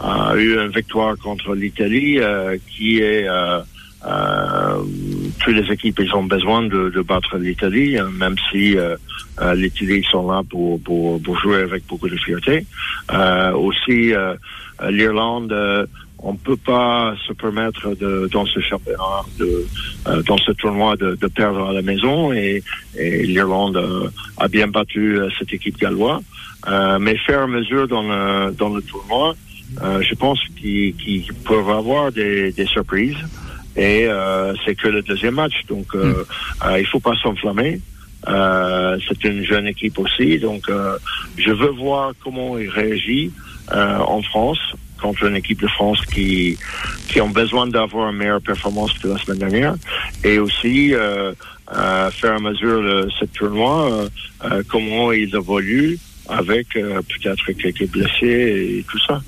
a 0.00 0.34
eu 0.36 0.58
une 0.58 0.72
victoire 0.72 1.16
contre 1.18 1.54
l'Italie 1.54 2.18
euh, 2.18 2.56
qui 2.68 2.98
est 2.98 3.28
euh, 3.28 3.60
euh, 4.04 4.82
toutes 5.38 5.54
les 5.54 5.72
équipes 5.72 6.00
ils 6.00 6.14
ont 6.14 6.24
besoin 6.24 6.62
de, 6.62 6.90
de 6.90 7.02
battre 7.02 7.36
l'Italie, 7.36 7.98
hein, 7.98 8.10
même 8.18 8.34
si 8.50 8.76
euh, 8.76 8.96
euh, 9.40 9.54
l'Italie 9.54 10.04
sont 10.10 10.30
là 10.30 10.42
pour, 10.48 10.80
pour, 10.82 11.22
pour, 11.22 11.38
jouer 11.38 11.58
avec 11.62 11.86
beaucoup 11.86 12.08
de 12.08 12.16
fierté. 12.16 12.66
Euh, 13.12 13.52
aussi, 13.52 14.12
l'Irlande, 14.88 15.54
on 16.22 16.36
peut 16.36 16.56
pas 16.56 17.14
se 17.26 17.32
permettre 17.32 17.94
de, 17.94 18.28
dans 18.32 18.46
ce 18.46 18.60
championnat, 18.60 19.22
de, 19.38 19.66
dans 20.22 20.38
ce 20.38 20.52
tournoi, 20.52 20.96
de, 20.96 21.16
de, 21.20 21.26
perdre 21.26 21.68
à 21.68 21.72
la 21.72 21.82
maison. 21.82 22.32
Et, 22.32 22.62
et 22.96 23.26
l'Irlande 23.26 24.10
a 24.36 24.48
bien 24.48 24.68
battu 24.68 25.18
cette 25.38 25.52
équipe 25.52 25.78
galloise. 25.78 26.22
mais 27.00 27.16
faire 27.18 27.48
mesure 27.48 27.88
dans 27.88 28.02
le, 28.02 28.52
dans 28.52 28.68
le 28.68 28.82
tournoi, 28.82 29.34
euh, 29.82 30.02
je 30.02 30.14
pense 30.14 30.40
qu'ils 30.60 31.32
peuvent 31.44 31.70
avoir 31.70 32.12
des, 32.12 32.52
des 32.52 32.66
surprises. 32.66 33.16
Et 33.76 34.06
euh, 34.06 34.52
c'est 34.64 34.74
que 34.74 34.88
le 34.88 35.02
deuxième 35.02 35.34
match. 35.34 35.64
Donc, 35.68 35.94
euh, 35.94 36.12
mm. 36.12 36.66
euh 36.66 36.80
il 36.80 36.86
faut 36.86 37.00
pas 37.00 37.14
s'enflammer. 37.22 37.80
Euh, 38.28 38.98
c'est 39.08 39.24
une 39.24 39.44
jeune 39.44 39.66
équipe 39.66 39.98
aussi. 39.98 40.38
Donc, 40.38 40.70
je 41.36 41.50
veux 41.50 41.70
voir 41.70 42.12
comment 42.22 42.58
il 42.58 42.68
réagit 42.68 43.32
en 43.70 44.20
France 44.22 44.60
contre 45.02 45.24
une 45.24 45.36
équipe 45.36 45.60
de 45.60 45.68
France 45.68 46.00
qui 46.06 46.56
qui 47.08 47.20
ont 47.20 47.28
besoin 47.28 47.66
d'avoir 47.66 48.10
une 48.10 48.16
meilleure 48.16 48.40
performance 48.40 48.92
que 48.98 49.08
la 49.08 49.18
semaine 49.18 49.38
dernière 49.38 49.74
et 50.24 50.38
aussi 50.38 50.94
euh, 50.94 51.32
faire 52.10 52.36
à 52.36 52.38
mesure 52.38 52.80
le, 52.80 53.08
ce 53.18 53.24
tournoi 53.26 54.06
comment 54.68 55.12
il 55.12 55.34
évolue 55.34 55.98
avec 56.28 56.68
peut-être 56.72 57.52
quelques 57.52 57.88
blessés 57.90 58.78
et 58.78 58.84
tout 58.90 58.98
ça. 59.06 59.20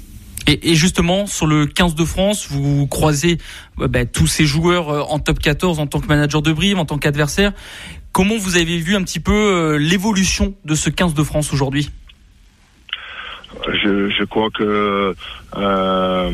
Et, 0.46 0.74
justement, 0.74 1.26
sur 1.26 1.46
le 1.46 1.66
15 1.66 1.94
de 1.94 2.04
France, 2.04 2.48
vous 2.50 2.86
croisez 2.86 3.38
bah, 3.78 4.04
tous 4.04 4.26
ces 4.26 4.44
joueurs 4.44 5.10
en 5.10 5.18
top 5.18 5.38
14 5.38 5.78
en 5.78 5.86
tant 5.86 6.00
que 6.00 6.06
manager 6.06 6.42
de 6.42 6.52
Brive, 6.52 6.78
en 6.78 6.84
tant 6.84 6.98
qu'adversaire. 6.98 7.52
Comment 8.12 8.36
vous 8.36 8.56
avez 8.56 8.78
vu 8.78 8.94
un 8.94 9.02
petit 9.02 9.20
peu 9.20 9.32
euh, 9.32 9.76
l'évolution 9.76 10.54
de 10.64 10.74
ce 10.74 10.90
15 10.90 11.14
de 11.14 11.22
France 11.24 11.52
aujourd'hui? 11.52 11.90
Je, 13.84 14.10
je, 14.10 14.24
crois 14.24 14.50
que 14.50 14.62
euh, 14.64 15.14
euh 15.56 16.30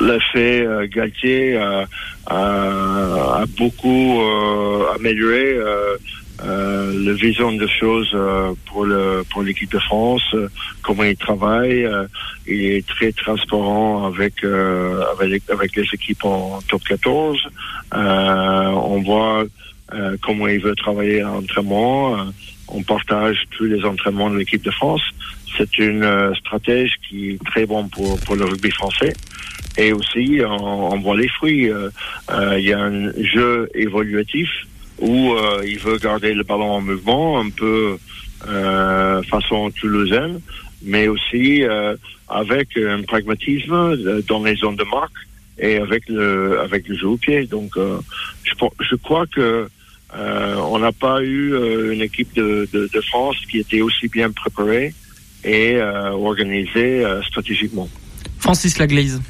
l'effet 0.00 0.66
euh, 0.66 0.88
Galtier 0.88 1.56
a, 1.56 1.86
a, 2.26 3.44
beaucoup 3.56 4.20
amélioré 4.94 5.56
euh, 5.56 5.96
la 6.40 7.12
vision 7.14 7.52
de 7.52 7.66
choses 7.66 8.16
pour 8.66 8.84
le 8.84 9.24
pour 9.30 9.42
l'équipe 9.42 9.70
de 9.70 9.78
France, 9.78 10.34
comment 10.82 11.04
il 11.04 11.16
travaille. 11.16 11.88
Il 12.46 12.64
est 12.64 12.86
très 12.86 13.12
transparent 13.12 14.06
avec 14.06 14.44
avec 14.44 15.76
les 15.76 15.86
équipes 15.92 16.24
en 16.24 16.60
top 16.68 16.82
14. 16.84 17.38
on 17.92 19.02
voit 19.02 19.44
comment 20.22 20.48
il 20.48 20.60
veut 20.60 20.74
travailler 20.76 21.22
en 21.24 21.38
entraînement. 21.38 22.16
On 22.68 22.82
partage 22.82 23.44
tous 23.56 23.64
les 23.64 23.84
entraînements 23.84 24.30
de 24.30 24.38
l'équipe 24.38 24.62
de 24.62 24.70
France. 24.70 25.02
C'est 25.56 25.78
une 25.78 26.34
stratégie 26.36 26.94
qui 27.08 27.30
est 27.30 27.44
très 27.44 27.66
bonne 27.66 27.88
pour 27.90 28.18
pour 28.20 28.36
le 28.36 28.44
rugby 28.44 28.70
français. 28.70 29.14
Et 29.76 29.92
aussi, 29.92 30.40
on, 30.44 30.92
on 30.92 31.00
voit 31.00 31.16
les 31.16 31.28
fruits. 31.28 31.70
Il 32.30 32.60
y 32.60 32.72
a 32.72 32.80
un 32.80 33.12
jeu 33.22 33.68
évolutif 33.74 34.50
où 35.00 35.32
euh, 35.32 35.62
il 35.64 35.78
veut 35.78 35.98
garder 35.98 36.34
le 36.34 36.42
ballon 36.42 36.72
en 36.72 36.80
mouvement, 36.80 37.40
un 37.40 37.50
peu 37.50 37.96
euh, 38.48 39.22
façon 39.22 39.70
toulousaine, 39.70 40.40
mais 40.82 41.08
aussi 41.08 41.64
euh, 41.64 41.96
avec 42.28 42.76
un 42.76 43.02
pragmatisme 43.02 43.96
dans 44.28 44.42
les 44.44 44.56
zones 44.56 44.76
de 44.76 44.84
marque 44.84 45.12
et 45.58 45.76
avec 45.76 46.08
le 46.08 46.60
avec 46.60 46.86
le 46.88 46.96
jeu 46.96 47.08
au 47.08 47.16
pied. 47.16 47.46
Donc, 47.46 47.76
euh, 47.76 47.98
je, 48.44 48.52
je 48.80 48.94
crois 48.96 49.26
que 49.26 49.68
euh, 50.14 50.56
on 50.56 50.78
n'a 50.78 50.92
pas 50.92 51.22
eu 51.22 51.54
une 51.92 52.00
équipe 52.00 52.34
de, 52.34 52.68
de, 52.72 52.88
de, 52.92 53.00
France 53.02 53.36
qui 53.50 53.58
était 53.58 53.82
aussi 53.82 54.08
bien 54.08 54.30
préparée 54.30 54.94
et 55.44 55.80
organisée 55.80 57.04
stratégiquement. 57.26 57.88
Francis 58.38 58.78
Laglaise. 58.78 59.20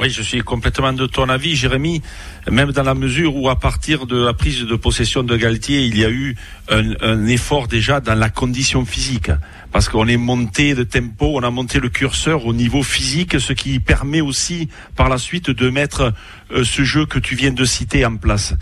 Oui, 0.00 0.10
je 0.10 0.22
suis 0.22 0.42
complètement 0.42 0.92
de 0.92 1.06
ton 1.06 1.28
avis, 1.28 1.56
Jérémy, 1.56 2.02
même 2.48 2.70
dans 2.70 2.84
la 2.84 2.94
mesure 2.94 3.34
où 3.34 3.48
à 3.48 3.58
partir 3.58 4.06
de 4.06 4.16
la 4.16 4.32
prise 4.32 4.60
de 4.60 4.76
possession 4.76 5.24
de 5.24 5.36
Galtier, 5.36 5.80
il 5.80 5.98
y 5.98 6.04
a 6.04 6.08
eu 6.08 6.36
un, 6.68 6.92
un 7.00 7.26
effort 7.26 7.66
déjà 7.66 7.98
dans 7.98 8.14
la 8.14 8.30
condition 8.30 8.84
physique, 8.84 9.32
parce 9.72 9.88
qu'on 9.88 10.06
est 10.06 10.16
monté 10.16 10.76
de 10.76 10.84
tempo, 10.84 11.32
on 11.34 11.42
a 11.42 11.50
monté 11.50 11.80
le 11.80 11.88
curseur 11.88 12.46
au 12.46 12.54
niveau 12.54 12.84
physique, 12.84 13.40
ce 13.40 13.52
qui 13.52 13.80
permet 13.80 14.20
aussi 14.20 14.68
par 14.94 15.08
la 15.08 15.18
suite 15.18 15.50
de 15.50 15.68
mettre 15.68 16.12
euh, 16.52 16.62
ce 16.62 16.84
jeu 16.84 17.04
que 17.04 17.18
tu 17.18 17.34
viens 17.34 17.50
de 17.50 17.64
citer 17.64 18.06
en 18.06 18.16
place. 18.16 18.54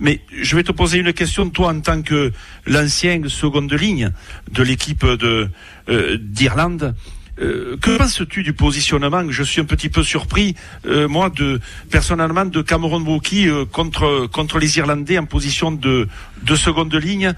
Mais 0.00 0.20
je 0.40 0.56
vais 0.56 0.62
te 0.62 0.72
poser 0.72 0.98
une 0.98 1.12
question, 1.12 1.50
toi 1.50 1.68
en 1.68 1.80
tant 1.80 2.02
que 2.02 2.32
l'ancien 2.66 3.20
seconde 3.28 3.72
ligne 3.72 4.10
de 4.52 4.62
l'équipe 4.62 5.04
de 5.04 5.48
euh, 5.88 6.18
d'Irlande. 6.20 6.94
Euh, 7.40 7.76
que 7.78 7.98
penses-tu 7.98 8.44
du 8.44 8.52
positionnement 8.52 9.24
Je 9.28 9.42
suis 9.42 9.60
un 9.60 9.64
petit 9.64 9.88
peu 9.88 10.04
surpris, 10.04 10.54
euh, 10.86 11.08
moi, 11.08 11.30
de 11.30 11.60
personnellement, 11.90 12.44
de 12.44 12.62
Cameron 12.62 13.00
Wauki 13.00 13.48
euh, 13.48 13.64
contre 13.64 14.28
contre 14.32 14.58
les 14.60 14.78
Irlandais 14.78 15.18
en 15.18 15.24
position 15.24 15.72
de 15.72 16.06
de 16.42 16.54
seconde 16.54 16.94
ligne, 16.94 17.32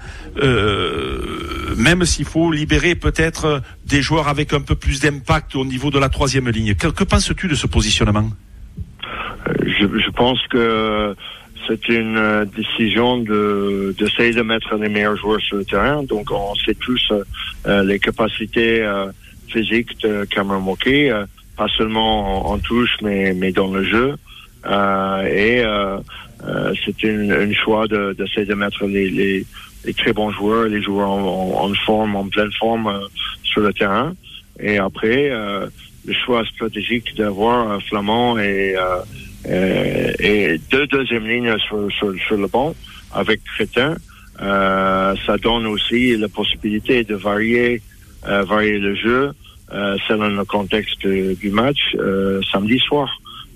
même 1.77 2.03
s'il 2.05 2.25
faut 2.25 2.51
libérer 2.51 2.95
peut-être 2.95 3.61
des 3.85 4.01
joueurs 4.01 4.27
avec 4.27 4.53
un 4.53 4.61
peu 4.61 4.75
plus 4.75 4.99
d'impact 4.99 5.55
au 5.55 5.63
niveau 5.63 5.89
de 5.89 5.97
la 5.97 6.09
troisième 6.09 6.49
ligne. 6.49 6.75
Que, 6.75 6.87
que 6.87 7.05
penses-tu 7.05 7.47
de 7.47 7.55
ce 7.55 7.67
positionnement? 7.67 8.29
Je, 9.63 9.85
je, 9.85 10.11
pense 10.11 10.39
que 10.49 11.15
c'est 11.67 11.89
une 11.89 12.45
décision 12.55 13.17
de 13.17 13.93
d'essayer 13.99 14.31
de 14.31 14.41
mettre 14.41 14.75
les 14.75 14.89
meilleurs 14.89 15.17
joueurs 15.17 15.41
sur 15.41 15.57
le 15.57 15.65
terrain. 15.65 16.03
Donc, 16.03 16.31
on 16.31 16.55
sait 16.55 16.75
tous 16.75 17.11
les 17.65 17.99
capacités 17.99 18.85
physique 19.47 19.99
de 20.01 20.25
Cameron 20.25 20.61
Moquet, 20.61 21.09
euh, 21.11 21.25
pas 21.55 21.67
seulement 21.69 22.49
en, 22.51 22.59
touche, 22.59 22.95
mais, 23.01 23.33
mais 23.33 23.51
dans 23.51 23.67
le 23.67 23.83
jeu. 23.83 24.15
Euh, 24.65 25.23
et 25.23 25.63
euh, 25.63 25.99
c'est 26.85 27.03
une, 27.03 27.53
choix 27.53 27.87
d'essayer 27.87 28.45
de, 28.45 28.53
mettre 28.53 28.85
les, 28.85 29.09
les, 29.09 29.45
les, 29.85 29.93
très 29.93 30.13
bons 30.13 30.31
joueurs, 30.31 30.65
les 30.65 30.81
joueurs 30.81 31.09
en, 31.09 31.65
en, 31.65 31.73
forme, 31.85 32.15
en 32.15 32.27
pleine 32.27 32.51
forme 32.59 32.91
sur 33.43 33.61
le 33.61 33.73
terrain. 33.73 34.13
Et 34.59 34.77
après, 34.77 35.29
le 35.29 36.13
choix 36.25 36.43
stratégique 36.45 37.15
d'avoir 37.15 37.81
Flamand 37.83 38.37
et, 38.39 38.75
et 39.47 40.59
deux 40.71 40.87
deuxième 40.87 41.27
lignes 41.27 41.57
sur, 41.59 41.91
sur, 41.91 42.13
sur, 42.19 42.37
le 42.37 42.47
banc 42.47 42.75
avec 43.13 43.41
Crétin, 43.43 43.95
ça 44.37 45.37
donne 45.41 45.65
aussi 45.67 46.17
la 46.17 46.27
possibilité 46.27 47.03
de 47.03 47.15
varier 47.15 47.81
euh, 48.27 48.43
varier 48.43 48.79
le 48.79 48.95
jeu 48.95 49.31
euh, 49.71 49.97
selon 50.07 50.29
le 50.29 50.43
contexte 50.43 51.05
du 51.07 51.49
match 51.49 51.79
euh, 51.95 52.41
samedi 52.51 52.79
soir. 52.79 53.09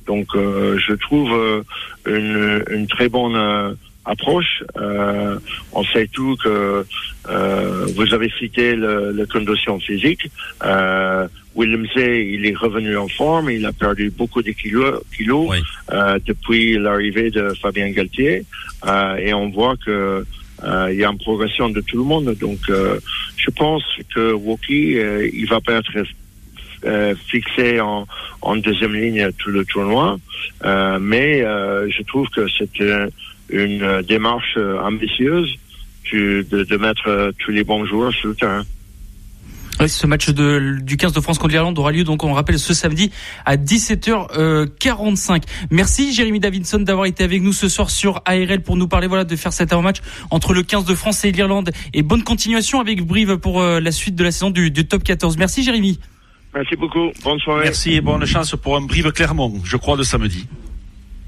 Donc 0.08 0.28
je 0.34 0.94
trouve 0.94 1.64
une, 2.06 2.64
une, 2.70 2.88
très 2.88 3.08
bonne 3.08 3.76
approche. 4.06 4.64
Euh, 4.78 5.38
on 5.74 5.84
sait 5.84 6.08
tout 6.08 6.36
que 6.44 6.86
euh, 7.32 7.86
vous 7.96 8.14
avez 8.14 8.30
cité 8.38 8.76
le, 8.76 9.12
le 9.12 9.26
condition 9.26 9.80
physique. 9.80 10.30
Euh, 10.64 11.28
William 11.56 11.86
Zay, 11.94 12.28
il 12.34 12.46
est 12.46 12.56
revenu 12.56 12.96
en 12.98 13.08
forme. 13.08 13.50
Il 13.50 13.66
a 13.66 13.74
perdu 13.74 14.10
beaucoup 14.10 14.42
de 14.42 14.52
kilos, 14.52 15.02
kilos 15.16 15.50
depuis 16.26 16.78
l'arrivée 16.78 17.30
de 17.30 17.54
Fabien 17.62 17.90
Galtier. 17.90 18.46
et 19.20 19.34
on 19.34 19.50
voit 19.50 19.76
que 19.86 20.26
il 20.64 20.96
y 20.96 21.04
a 21.04 21.10
une 21.10 21.18
progression 21.18 21.70
de 21.70 21.82
tout 21.82 21.98
le 21.98 22.04
monde. 22.04 22.34
Donc 22.40 22.60
je 23.44 23.50
pense 23.52 23.84
que 24.14 24.34
Woki, 24.34 24.98
euh, 24.98 25.30
il 25.34 25.48
va 25.48 25.60
pas 25.62 25.74
être 25.74 25.92
euh, 26.86 27.16
fixé 27.28 27.80
en, 27.80 28.08
en, 28.42 28.56
deuxième 28.58 28.94
ligne 28.94 29.30
tout 29.38 29.50
le 29.50 29.66
tournoi, 29.66 30.20
euh, 30.64 31.00
mais 31.00 31.42
euh, 31.42 31.90
je 31.90 32.04
trouve 32.04 32.28
que 32.30 32.48
c'est 32.58 32.80
une, 32.80 33.10
une, 33.50 34.02
démarche 34.02 34.58
ambitieuse 34.58 35.56
de, 36.12 36.64
de 36.64 36.78
mettre 36.78 37.34
tous 37.40 37.52
les 37.52 37.64
bons 37.64 37.86
joueurs 37.86 38.14
sur 38.14 38.30
le 38.30 38.36
terrain 38.36 38.64
ce 39.88 40.08
match 40.08 40.30
de, 40.30 40.78
du 40.82 40.98
15 40.98 41.14
de 41.14 41.22
France 41.22 41.38
contre 41.38 41.54
l'Irlande 41.54 41.78
aura 41.80 41.92
lieu, 41.92 42.04
donc 42.04 42.24
on 42.24 42.34
rappelle, 42.34 42.60
ce 42.60 42.74
samedi 42.74 43.12
à 43.46 43.58
17h45. 43.58 45.44
Merci 45.70 46.14
Jérémy 46.14 46.40
Davidson 46.40 46.80
d'avoir 46.80 47.06
été 47.06 47.24
avec 47.24 47.42
nous 47.42 47.54
ce 47.54 47.70
soir 47.70 47.90
sur 47.90 48.22
ARL 48.26 48.62
pour 48.62 48.78
nous 48.78 48.88
parler 48.88 49.08
voilà 49.08 49.24
de 49.24 49.36
faire 49.36 49.54
cet 49.54 49.74
avant-match 49.74 49.98
entre 50.30 50.54
le 50.54 50.64
15 50.64 50.86
de 50.86 50.96
France 50.96 51.24
et 51.26 51.32
l'Irlande. 51.32 51.72
Et 51.94 52.04
bonne 52.04 52.24
continuation 52.24 52.80
avec 52.80 53.02
Brive 53.06 53.38
pour 53.38 53.62
euh, 53.62 53.80
la 53.80 53.92
suite 53.92 54.16
de 54.16 54.24
la 54.24 54.32
saison 54.32 54.50
du, 54.50 54.72
du 54.72 54.88
top 54.88 55.04
14. 55.04 55.38
Merci 55.38 55.64
Jérémy. 55.64 56.00
Merci 56.54 56.76
beaucoup. 56.76 57.12
Bonne 57.24 57.40
soirée. 57.40 57.64
Merci 57.64 57.94
et 57.94 58.02
bonne 58.02 58.26
chance 58.26 58.56
pour 58.62 58.76
un 58.76 58.82
Brive 58.82 59.12
Clermont, 59.12 59.62
je 59.64 59.78
crois, 59.78 59.96
de 59.96 60.04
samedi. 60.04 60.48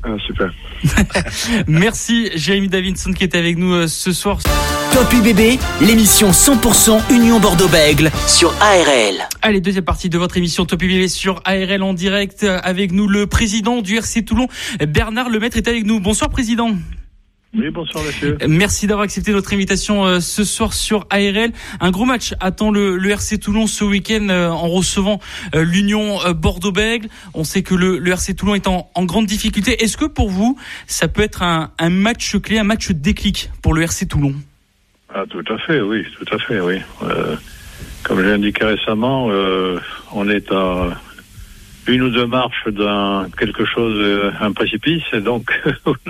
Ah, 0.06 0.16
super. 0.26 0.54
Merci 1.68 2.30
Jérémy 2.36 2.68
Davidson 2.68 3.14
qui 3.14 3.24
était 3.24 3.38
avec 3.38 3.58
nous 3.58 3.74
euh, 3.74 3.88
ce 3.88 4.12
soir. 4.12 4.40
Top 4.94 5.12
UBB, 5.14 5.60
l'émission 5.82 6.32
100% 6.32 7.14
Union 7.14 7.40
Bordeaux-Bègle 7.40 8.12
sur 8.28 8.54
ARL. 8.62 9.28
Allez, 9.42 9.62
deuxième 9.62 9.86
partie 9.86 10.10
de 10.10 10.18
votre 10.18 10.38
émission 10.38 10.66
Top 10.66 10.82
UBB 10.84 11.08
sur 11.08 11.42
ARL 11.46 11.82
en 11.82 11.94
direct 11.94 12.44
avec 12.44 12.92
nous 12.92 13.08
le 13.08 13.28
président 13.28 13.82
du 13.82 13.96
RC 13.96 14.26
Toulon, 14.26 14.48
Bernard 14.88 15.30
Lemaître 15.30 15.58
est 15.58 15.68
avec 15.68 15.86
nous. 15.86 16.00
Bonsoir 16.00 16.30
président. 16.30 16.76
Oui, 17.56 17.70
bonsoir 17.70 18.04
monsieur. 18.04 18.36
Merci 18.48 18.88
d'avoir 18.88 19.04
accepté 19.04 19.32
notre 19.32 19.54
invitation 19.54 20.06
euh, 20.08 20.20
ce 20.20 20.44
soir 20.44 20.74
sur 20.74 21.06
ARL. 21.12 21.52
Un 21.80 21.92
gros 21.92 22.06
match 22.06 22.34
attend 22.40 22.72
le, 22.72 22.98
le 22.98 23.10
RC 23.12 23.38
Toulon 23.38 23.68
ce 23.68 23.84
week-end 23.84 24.28
euh, 24.30 24.50
en 24.50 24.70
recevant 24.70 25.20
euh, 25.54 25.64
l'Union 25.64 26.18
Bordeaux-Bègle. 26.34 27.10
On 27.36 27.44
sait 27.44 27.62
que 27.62 27.76
le, 27.76 28.00
le 28.00 28.12
RC 28.12 28.34
Toulon 28.34 28.56
est 28.56 28.68
en, 28.68 28.90
en 28.96 29.06
grande 29.06 29.28
difficulté. 29.28 29.84
Est-ce 29.84 29.98
que 29.98 30.06
pour 30.06 30.32
vous, 30.32 30.58
ça 30.88 31.08
peut 31.08 31.22
être 31.22 31.44
un, 31.44 31.70
un, 31.78 31.92
match 31.92 32.36
clé, 32.38 32.58
un 32.58 32.64
match 32.64 32.90
déclic 32.90 33.52
pour 33.62 33.76
le 33.76 33.84
RC 33.84 34.08
Toulon? 34.08 34.34
Ah 35.14 35.26
tout 35.30 35.44
à 35.48 35.58
fait, 35.60 35.80
oui, 35.80 36.08
tout 36.18 36.34
à 36.34 36.40
fait, 36.40 36.60
oui. 36.60 36.80
comme 38.02 38.20
je 38.20 38.26
l'ai 38.26 38.32
indiqué 38.32 38.66
récemment, 38.66 39.30
on 40.12 40.28
est 40.28 40.52
à 40.52 41.00
une 41.86 42.02
ou 42.02 42.10
deux 42.10 42.26
marches 42.26 42.68
d'un 42.70 43.28
quelque 43.38 43.64
chose, 43.64 44.32
un 44.42 44.52
précipice, 44.54 45.04
et 45.14 45.22
donc 45.22 45.52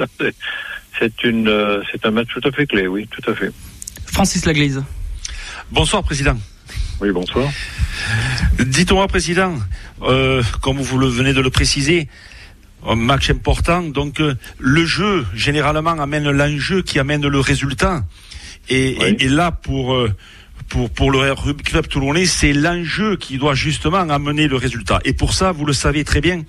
c'est 0.99 1.23
une, 1.23 1.47
euh, 1.47 1.81
c'est 1.91 2.05
un 2.05 2.11
match 2.11 2.27
tout 2.33 2.47
à 2.47 2.51
fait 2.51 2.65
clé, 2.67 2.87
oui, 2.87 3.07
tout 3.09 3.29
à 3.29 3.35
fait. 3.35 3.51
Francis 4.05 4.45
Laglaise. 4.45 4.83
Bonsoir, 5.71 6.03
président. 6.03 6.37
Oui, 7.01 7.11
bonsoir. 7.11 7.49
Dites-moi, 8.59 9.07
Président, 9.07 9.55
euh, 10.03 10.41
comme 10.61 10.77
vous 10.79 10.97
le 10.97 11.07
venez 11.07 11.33
de 11.33 11.41
le 11.41 11.49
préciser, 11.49 12.07
un 12.87 12.95
match 12.95 13.29
important. 13.29 13.81
Donc 13.81 14.19
euh, 14.19 14.35
le 14.59 14.85
jeu 14.85 15.25
généralement 15.33 15.91
amène 15.99 16.29
l'enjeu 16.29 16.81
qui 16.81 16.99
amène 16.99 17.25
le 17.27 17.39
résultat. 17.39 18.03
Et, 18.69 18.95
Oui. 18.99 19.15
et- 19.19 19.25
et 19.25 19.29
là 19.29 19.51
pour 19.51 19.93
euh, 19.95 20.11
pour 20.69 20.89
pour 20.89 21.11
le 21.11 21.31
Rugby 21.31 21.63
Club 21.63 21.87
Toulonnais, 21.87 22.25
c'est 22.25 22.53
l'enjeu 22.53 23.15
qui 23.17 23.37
doit 23.37 23.55
justement 23.55 23.97
amener 24.09 24.47
le 24.47 24.55
résultat. 24.55 24.99
Et 25.05 25.13
pour 25.13 25.33
ça, 25.33 25.51
vous 25.51 25.65
le 25.65 25.73
savez 25.73 26.03
très 26.03 26.21
bien, 26.21 26.43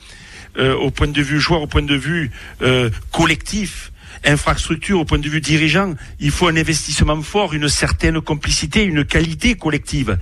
euh, 0.58 0.74
au 0.74 0.90
point 0.90 1.08
de 1.08 1.22
vue 1.22 1.40
joueur, 1.40 1.62
au 1.62 1.66
point 1.66 1.82
de 1.82 1.96
vue 1.96 2.30
euh, 2.62 2.90
collectif. 3.12 3.90
Infrastructure, 4.24 5.00
au 5.00 5.04
point 5.04 5.18
de 5.18 5.28
vue 5.28 5.40
dirigeant, 5.40 5.94
il 6.20 6.30
faut 6.30 6.48
un 6.48 6.56
investissement 6.56 7.20
fort, 7.22 7.54
une 7.54 7.68
certaine 7.68 8.20
complicité, 8.20 8.84
une 8.84 9.04
qualité 9.04 9.54
collective. 9.54 10.18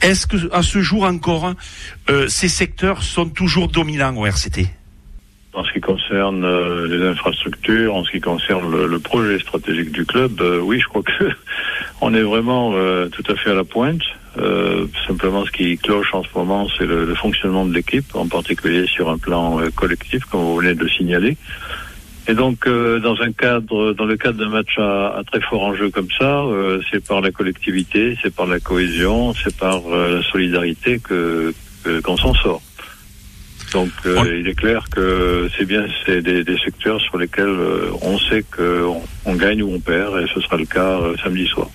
Est-ce 0.00 0.26
que 0.26 0.52
à 0.52 0.62
ce 0.62 0.80
jour 0.80 1.04
encore, 1.04 1.52
euh, 2.10 2.26
ces 2.28 2.48
secteurs 2.48 3.02
sont 3.02 3.28
toujours 3.28 3.68
dominants 3.68 4.16
au 4.16 4.26
RCT 4.26 4.66
En 5.54 5.64
ce 5.64 5.72
qui 5.72 5.80
concerne 5.80 6.44
euh, 6.44 6.86
les 6.88 7.06
infrastructures, 7.06 7.94
en 7.94 8.04
ce 8.04 8.10
qui 8.10 8.20
concerne 8.20 8.86
le, 8.86 8.98
projet 8.98 9.38
stratégique 9.38 9.92
du 9.92 10.04
club, 10.04 10.40
euh, 10.40 10.60
oui, 10.60 10.80
je 10.80 10.86
crois 10.86 11.02
que 11.02 11.28
on 12.00 12.14
est 12.14 12.22
vraiment 12.22 12.72
tout 13.10 13.24
à 13.28 13.36
fait 13.36 13.50
à 13.50 13.54
la 13.54 13.64
pointe. 13.64 14.02
Simplement, 15.06 15.44
ce 15.44 15.50
qui 15.50 15.76
cloche 15.78 16.14
en 16.14 16.22
ce 16.22 16.28
moment, 16.34 16.66
c'est 16.78 16.86
le, 16.86 17.04
le 17.04 17.14
fonctionnement 17.14 17.66
de 17.66 17.74
l'équipe, 17.74 18.14
en 18.14 18.26
particulier 18.26 18.86
sur 18.86 19.10
un 19.10 19.18
plan 19.18 19.60
collectif, 19.76 20.24
comme 20.24 20.40
vous 20.40 20.56
venez 20.56 20.74
de 20.74 20.82
le 20.82 20.88
signaler. 20.88 21.36
Et 22.28 22.34
donc, 22.34 22.66
euh, 22.66 23.00
dans 23.00 23.20
un 23.20 23.32
cadre, 23.32 23.92
dans 23.94 24.04
le 24.04 24.16
cadre 24.16 24.38
d'un 24.38 24.48
match 24.48 24.78
à, 24.78 25.08
à 25.18 25.24
très 25.24 25.40
fort 25.40 25.62
enjeu 25.64 25.90
comme 25.90 26.06
ça, 26.18 26.42
euh, 26.44 26.80
c'est 26.90 27.04
par 27.04 27.20
la 27.20 27.32
collectivité, 27.32 28.16
c'est 28.22 28.32
par 28.32 28.46
la 28.46 28.60
cohésion, 28.60 29.34
c'est 29.34 29.56
par 29.56 29.80
euh, 29.92 30.18
la 30.18 30.22
solidarité 30.30 31.00
que 31.00 31.52
qu'on 32.04 32.16
s'en 32.16 32.32
sort. 32.34 32.62
Donc, 33.72 33.90
euh, 34.06 34.16
On- 34.18 34.24
il 34.24 34.46
est 34.46 34.54
clair 34.54 34.84
que 34.88 35.48
c'est 35.58 35.64
bien, 35.64 35.84
c'est 36.06 36.22
des, 36.22 36.44
des 36.44 36.56
secteurs 36.58 37.00
sur 37.00 37.18
lesquels 37.18 37.46
euh, 37.48 37.90
on 38.02 38.18
sait 38.18 38.44
qu'on 38.56 39.02
on 39.24 39.34
gagne 39.34 39.62
ou 39.64 39.72
on 39.74 39.80
perd, 39.80 40.16
et 40.22 40.26
ce 40.32 40.40
sera 40.42 40.56
le 40.56 40.66
cas 40.66 41.00
euh, 41.00 41.16
samedi 41.24 41.46
soir. 41.48 41.68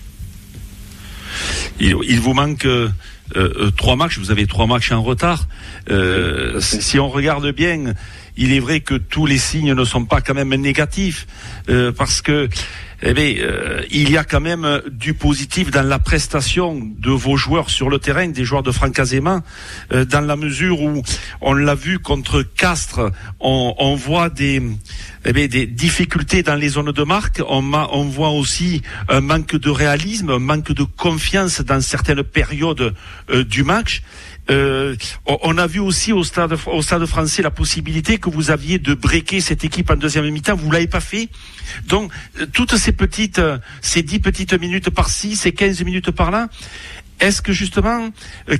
il, 1.78 1.94
il 2.08 2.20
vous 2.20 2.32
manque 2.32 2.66
trois 3.76 3.96
matchs, 3.96 4.18
vous 4.18 4.30
avez 4.30 4.46
trois 4.46 4.66
matchs 4.66 4.92
en 4.92 5.02
retard. 5.02 5.46
Euh, 5.90 6.58
si 6.60 6.80
si 6.80 6.98
on 6.98 7.10
regarde 7.10 7.50
bien, 7.52 7.92
il 8.38 8.52
est 8.52 8.60
vrai 8.60 8.80
que 8.80 8.94
tous 8.94 9.26
les 9.26 9.36
signes 9.36 9.74
ne 9.74 9.84
sont 9.84 10.06
pas 10.06 10.20
quand 10.22 10.34
même 10.34 10.54
négatifs, 10.54 11.26
euh, 11.68 11.92
parce 11.92 12.22
que 12.22 12.48
eh 13.00 13.14
euh, 13.40 13.82
il 13.92 14.10
y 14.10 14.16
a 14.16 14.24
quand 14.24 14.40
même 14.40 14.82
du 14.90 15.14
positif 15.14 15.70
dans 15.70 15.86
la 15.86 16.00
prestation 16.00 16.80
de 16.98 17.10
vos 17.10 17.36
joueurs 17.36 17.70
sur 17.70 17.90
le 17.90 17.98
terrain, 18.00 18.26
des 18.26 18.44
joueurs 18.44 18.64
de 18.64 18.72
Franck 18.72 18.98
Azema, 18.98 19.42
euh, 19.92 20.04
dans 20.04 20.20
la 20.20 20.34
mesure 20.34 20.80
où 20.82 21.02
on 21.40 21.52
l'a 21.52 21.76
vu 21.76 22.00
contre 22.00 22.42
Castres, 22.42 23.12
on, 23.38 23.94
voit 23.94 24.30
des, 24.30 24.60
eh 25.24 25.48
des 25.48 25.66
difficultés 25.66 26.42
dans 26.42 26.56
les 26.56 26.70
zones 26.70 26.90
de 26.90 27.04
marque, 27.04 27.40
on, 27.48 27.62
ma- 27.62 27.88
on 27.92 28.04
voit 28.04 28.30
aussi 28.30 28.82
un 29.08 29.20
manque 29.20 29.54
de 29.54 29.70
réalisme, 29.70 30.30
un 30.30 30.40
manque 30.40 30.72
de 30.72 30.82
confiance 30.82 31.60
dans 31.60 31.80
certaines 31.80 32.24
périodes 32.24 32.94
euh, 33.30 33.44
du 33.44 33.62
match. 33.62 34.02
Euh, 34.50 34.96
on- 35.26 35.58
a 35.58 35.66
vu 35.66 35.80
aussi 35.80 36.12
au 36.12 36.22
stade, 36.24 36.54
français 36.56 37.42
la 37.42 37.50
possibilité 37.50 38.18
que 38.18 38.30
vous 38.30 38.50
aviez 38.50 38.78
de 38.78 38.94
breaker 38.94 39.40
cette 39.40 39.64
équipe 39.64 39.90
en 39.90 39.96
deuxième 39.96 40.30
mi-temps. 40.30 40.56
Vous 40.56 40.70
l'avez 40.70 40.86
pas 40.86 41.00
fait. 41.00 41.28
Donc, 41.86 42.12
euh, 42.40 42.46
toutes 42.52 42.76
ces 42.76 42.92
petites, 42.92 43.40
euh, 43.40 43.58
ces 43.82 44.02
dix 44.02 44.20
petites 44.20 44.58
minutes 44.58 44.88
par-ci, 44.90 45.36
ces 45.36 45.52
15 45.52 45.82
minutes 45.84 46.10
par-là, 46.12 46.48
est-ce 47.20 47.42
que 47.42 47.52
justement, 47.52 48.08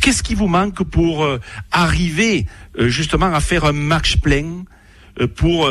qu'est-ce 0.01 0.22
qui 0.22 0.35
vous 0.35 0.48
manque 0.48 0.83
pour 0.83 1.24
arriver 1.70 2.46
justement 2.77 3.33
à 3.33 3.38
faire 3.40 3.64
un 3.64 3.72
match 3.72 4.16
plein 4.16 4.64
pour 5.37 5.70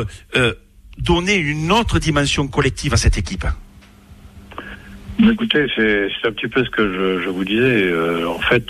donner 0.97 1.36
une 1.36 1.69
autre 1.73 1.99
dimension 1.99 2.47
collective 2.47 2.93
à 2.93 2.97
cette 2.97 3.17
équipe? 3.17 3.45
Écoutez, 5.19 5.67
c'est 5.75 6.27
un 6.30 6.32
petit 6.32 6.47
peu 6.47 6.63
ce 6.63 6.69
que 6.69 7.19
je, 7.23 7.27
vous 7.27 7.43
disais. 7.43 7.91
En 8.25 8.39
fait, 8.39 8.63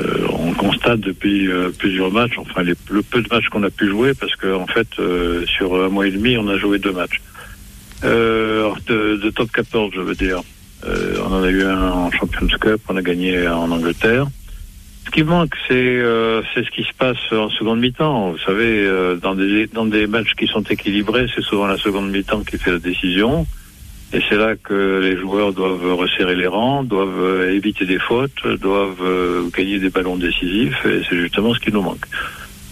euh, 0.00 0.26
on 0.30 0.52
constate 0.54 1.00
depuis 1.00 1.48
euh, 1.48 1.70
plusieurs 1.76 2.10
matchs, 2.10 2.38
enfin 2.38 2.62
les, 2.62 2.74
le 2.90 3.02
peu 3.02 3.22
de 3.22 3.28
matchs 3.30 3.48
qu'on 3.48 3.62
a 3.62 3.70
pu 3.70 3.88
jouer, 3.88 4.14
parce 4.14 4.34
que 4.36 4.54
en 4.54 4.66
fait, 4.66 4.88
euh, 4.98 5.44
sur 5.46 5.74
un 5.82 5.88
mois 5.88 6.06
et 6.06 6.10
demi, 6.10 6.36
on 6.38 6.48
a 6.48 6.56
joué 6.56 6.78
deux 6.78 6.92
matchs. 6.92 7.20
De, 8.02 9.30
top 9.30 9.50
14, 9.52 9.92
je 9.94 10.00
veux 10.00 10.14
dire. 10.14 10.40
On 10.86 11.32
en 11.32 11.42
a 11.42 11.50
eu 11.50 11.64
un 11.64 11.90
en 11.90 12.10
Champions 12.10 12.46
Cup, 12.58 12.80
on 12.88 12.96
a 12.96 13.02
gagné 13.02 13.46
en 13.46 13.70
Angleterre. 13.70 14.26
Ce 15.04 15.10
qui 15.10 15.22
manque, 15.22 15.52
c'est 15.68 15.74
ce 15.74 16.70
qui 16.70 16.82
se 16.82 16.94
passe 16.96 17.18
en 17.32 17.50
seconde 17.50 17.80
mi-temps. 17.80 18.30
Vous 18.30 18.38
savez, 18.38 18.88
dans 19.20 19.34
des 19.34 19.66
dans 19.66 19.84
des 19.84 20.06
matchs 20.06 20.32
qui 20.38 20.46
sont 20.46 20.62
équilibrés, 20.62 21.26
c'est 21.34 21.42
souvent 21.42 21.66
la 21.66 21.76
seconde 21.76 22.10
mi-temps 22.10 22.42
qui 22.42 22.56
fait 22.56 22.72
la 22.72 22.78
décision. 22.78 23.46
Et 24.12 24.20
c'est 24.28 24.36
là 24.36 24.56
que 24.56 24.98
les 25.00 25.16
joueurs 25.16 25.52
doivent 25.52 25.94
resserrer 25.94 26.34
les 26.34 26.48
rangs, 26.48 26.82
doivent 26.82 27.22
euh, 27.22 27.54
éviter 27.54 27.86
des 27.86 28.00
fautes, 28.00 28.44
doivent 28.60 29.02
euh, 29.02 29.48
gagner 29.56 29.78
des 29.78 29.90
ballons 29.90 30.16
décisifs, 30.16 30.84
et 30.84 31.02
c'est 31.08 31.16
justement 31.16 31.54
ce 31.54 31.60
qui 31.60 31.72
nous 31.72 31.82
manque. 31.82 32.06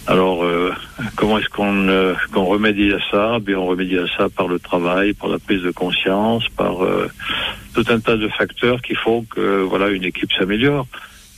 Alors, 0.05 0.43
euh, 0.43 0.73
comment 1.15 1.37
est-ce 1.37 1.49
qu'on 1.49 1.87
euh, 1.87 2.15
remédie 2.33 2.91
à 2.91 2.99
ça? 3.11 3.39
Bien, 3.39 3.57
on 3.57 3.67
remédie 3.67 3.97
à 3.99 4.07
ça 4.17 4.27
par 4.27 4.47
le 4.47 4.59
travail, 4.59 5.13
par 5.13 5.29
la 5.29 5.37
prise 5.37 5.61
de 5.61 5.71
conscience, 5.71 6.43
par 6.57 6.83
euh, 6.83 7.07
tout 7.75 7.85
un 7.89 7.99
tas 7.99 8.17
de 8.17 8.27
facteurs 8.27 8.81
qui 8.81 8.95
font 8.95 9.23
que 9.23 9.61
voilà 9.61 9.89
une 9.89 10.03
équipe 10.03 10.31
s'améliore. 10.33 10.87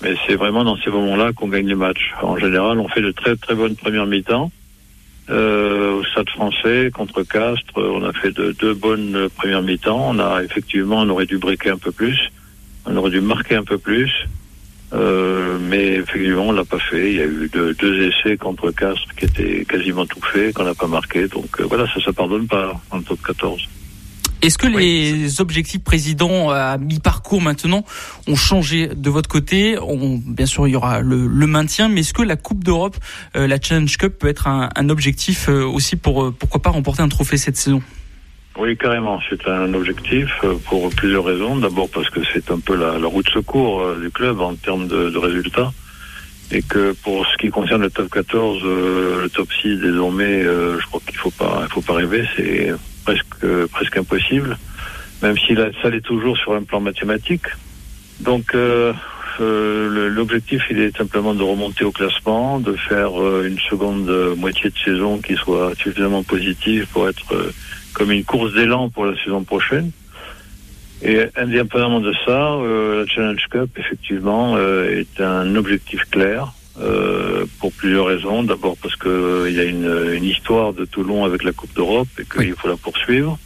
Mais 0.01 0.15
c'est 0.25 0.35
vraiment 0.35 0.63
dans 0.63 0.77
ces 0.77 0.89
moments-là 0.89 1.31
qu'on 1.33 1.49
gagne 1.49 1.67
les 1.67 1.75
matchs. 1.75 2.11
En 2.23 2.37
général, 2.37 2.79
on 2.79 2.87
fait 2.87 3.01
de 3.01 3.11
très 3.11 3.35
très 3.35 3.55
bonnes 3.55 3.75
premières 3.75 4.07
mi-temps. 4.07 4.51
Euh, 5.31 5.93
au 5.93 6.03
Stade 6.03 6.29
Français 6.29 6.91
contre 6.93 7.23
Castres, 7.23 7.77
on 7.77 8.03
a 8.03 8.11
fait 8.11 8.31
de 8.31 8.51
deux 8.51 8.73
bonnes 8.73 9.29
premières 9.37 9.61
mi-temps. 9.61 10.09
On 10.09 10.19
a 10.19 10.43
effectivement, 10.43 10.99
on 10.99 11.09
aurait 11.09 11.25
dû 11.25 11.37
breaker 11.37 11.69
un 11.69 11.77
peu 11.77 11.91
plus, 11.91 12.19
on 12.85 12.97
aurait 12.97 13.11
dû 13.11 13.21
marquer 13.21 13.55
un 13.55 13.63
peu 13.63 13.77
plus, 13.77 14.11
euh, 14.93 15.57
mais 15.61 15.93
effectivement, 15.93 16.49
on 16.49 16.51
l'a 16.51 16.65
pas 16.65 16.79
fait. 16.79 17.11
Il 17.11 17.17
y 17.17 17.21
a 17.21 17.25
eu 17.25 17.49
deux, 17.53 18.01
essais 18.01 18.35
contre 18.35 18.71
Castres 18.71 19.07
qui 19.17 19.25
étaient 19.25 19.63
quasiment 19.63 20.05
tout 20.05 20.19
faits, 20.21 20.53
qu'on 20.53 20.65
n'a 20.65 20.75
pas 20.75 20.87
marqué. 20.87 21.27
Donc 21.29 21.61
euh, 21.61 21.63
voilà, 21.63 21.85
ça 21.93 22.01
se 22.01 22.11
pardonne 22.11 22.47
pas 22.47 22.73
en 22.89 23.01
top 23.01 23.19
14. 23.25 23.61
Est-ce 24.41 24.57
que 24.57 24.67
les 24.67 25.39
objectifs 25.39 25.83
présidents 25.83 26.49
à 26.49 26.77
mi-parcours 26.77 27.41
maintenant 27.41 27.85
ont 28.27 28.35
changé 28.35 28.87
de 28.87 29.09
votre 29.09 29.29
côté 29.29 29.77
On, 29.79 30.17
Bien 30.17 30.47
sûr, 30.47 30.67
il 30.67 30.71
y 30.71 30.75
aura 30.75 31.01
le, 31.01 31.27
le 31.27 31.47
maintien, 31.47 31.89
mais 31.89 31.99
est-ce 32.01 32.13
que 32.13 32.23
la 32.23 32.35
Coupe 32.35 32.63
d'Europe, 32.63 32.97
euh, 33.35 33.45
la 33.47 33.61
Challenge 33.61 33.95
Cup, 33.97 34.17
peut 34.19 34.27
être 34.27 34.47
un, 34.47 34.69
un 34.75 34.89
objectif 34.89 35.47
euh, 35.47 35.63
aussi 35.63 35.95
pour 35.95 36.23
euh, 36.23 36.35
pourquoi 36.37 36.61
pas 36.61 36.71
remporter 36.71 37.03
un 37.03 37.09
trophée 37.09 37.37
cette 37.37 37.57
saison? 37.57 37.81
Oui, 38.57 38.75
carrément. 38.77 39.19
C'est 39.29 39.47
un 39.47 39.73
objectif 39.73 40.29
euh, 40.43 40.55
pour 40.65 40.89
plusieurs 40.89 41.23
raisons. 41.23 41.57
D'abord 41.57 41.89
parce 41.89 42.09
que 42.09 42.19
c'est 42.33 42.51
un 42.51 42.59
peu 42.59 42.75
la, 42.75 42.97
la 42.99 43.07
roue 43.07 43.23
de 43.23 43.29
secours 43.29 43.81
euh, 43.81 43.99
du 44.01 44.09
club 44.09 44.41
en 44.41 44.55
termes 44.55 44.87
de, 44.87 45.09
de 45.09 45.17
résultats. 45.17 45.71
Et 46.51 46.61
que 46.61 46.93
pour 47.03 47.25
ce 47.27 47.37
qui 47.37 47.49
concerne 47.49 47.83
le 47.83 47.89
top 47.89 48.09
14, 48.09 48.59
euh, 48.65 49.21
le 49.23 49.29
top 49.29 49.47
6 49.61 49.77
désormais, 49.77 50.43
euh, 50.43 50.79
je 50.79 50.85
crois 50.87 50.99
qu'il 51.07 51.15
faut 51.17 51.31
pas, 51.31 51.61
il 51.63 51.71
faut 51.71 51.81
pas 51.81 51.93
rêver. 51.93 52.27
C'est 52.35 52.73
presque, 53.03 53.67
presque 53.71 53.97
impossible. 53.97 54.57
Même 55.21 55.37
si 55.37 55.53
là, 55.53 55.69
ça 55.81 55.89
l'est 55.89 56.01
toujours 56.01 56.37
sur 56.37 56.53
un 56.53 56.63
plan 56.63 56.79
mathématique. 56.79 57.45
Donc, 58.19 58.53
euh, 58.55 58.93
euh, 59.39 60.09
l'objectif, 60.09 60.61
il 60.69 60.79
est 60.79 60.95
simplement 60.97 61.33
de 61.33 61.43
remonter 61.43 61.83
au 61.83 61.91
classement, 61.91 62.59
de 62.59 62.75
faire 62.75 63.21
euh, 63.21 63.47
une 63.47 63.59
seconde 63.59 64.09
euh, 64.09 64.35
moitié 64.35 64.69
de 64.69 64.77
saison 64.83 65.19
qui 65.21 65.35
soit 65.35 65.73
suffisamment 65.77 66.23
positive 66.23 66.87
pour 66.91 67.07
être 67.07 67.33
euh, 67.33 67.51
comme 67.93 68.11
une 68.11 68.25
course 68.25 68.53
d'élan 68.53 68.89
pour 68.89 69.05
la 69.05 69.15
saison 69.23 69.43
prochaine. 69.43 69.91
Et 71.01 71.25
indépendamment 71.35 71.99
de 71.99 72.13
ça, 72.25 72.53
euh, 72.53 73.01
la 73.01 73.07
Challenge 73.07 73.45
Cup, 73.49 73.69
effectivement, 73.77 74.55
euh, 74.55 74.99
est 74.99 75.21
un 75.21 75.55
objectif 75.55 76.01
clair 76.11 76.53
euh, 76.81 77.45
pour 77.59 77.71
plusieurs 77.73 78.07
raisons. 78.07 78.43
D'abord 78.43 78.75
parce 78.81 78.95
que 78.95 79.09
euh, 79.09 79.49
y 79.51 79.59
a 79.59 79.63
une, 79.63 80.13
une 80.13 80.23
histoire 80.23 80.73
de 80.73 80.85
Toulon 80.85 81.25
avec 81.25 81.43
la 81.43 81.51
Coupe 81.51 81.73
d'Europe 81.75 82.07
et 82.19 82.25
qu'il 82.25 82.53
faut 82.53 82.67
la 82.67 82.77
poursuivre. 82.77 83.37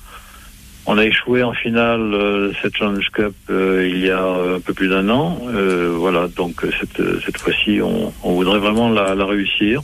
On 0.87 0.99
a 0.99 1.05
échoué 1.05 1.41
en 1.41 1.53
finale 1.53 2.13
euh, 2.13 2.51
cette 2.61 2.77
Challenge 2.77 3.09
Cup 3.11 3.33
euh, 3.49 3.89
il 3.91 3.99
y 4.05 4.11
a 4.11 4.23
euh, 4.23 4.57
un 4.57 4.59
peu 4.59 4.73
plus 4.73 4.87
d'un 4.87 5.09
an. 5.09 5.39
Euh, 5.47 5.93
voilà, 5.97 6.27
donc 6.27 6.63
euh, 6.63 6.69
cette, 6.79 7.01
cette 7.25 7.39
fois-ci, 7.39 7.81
on, 7.81 8.13
on 8.23 8.33
voudrait 8.33 8.59
vraiment 8.59 8.89
la, 8.89 9.15
la 9.15 9.25
réussir. 9.25 9.81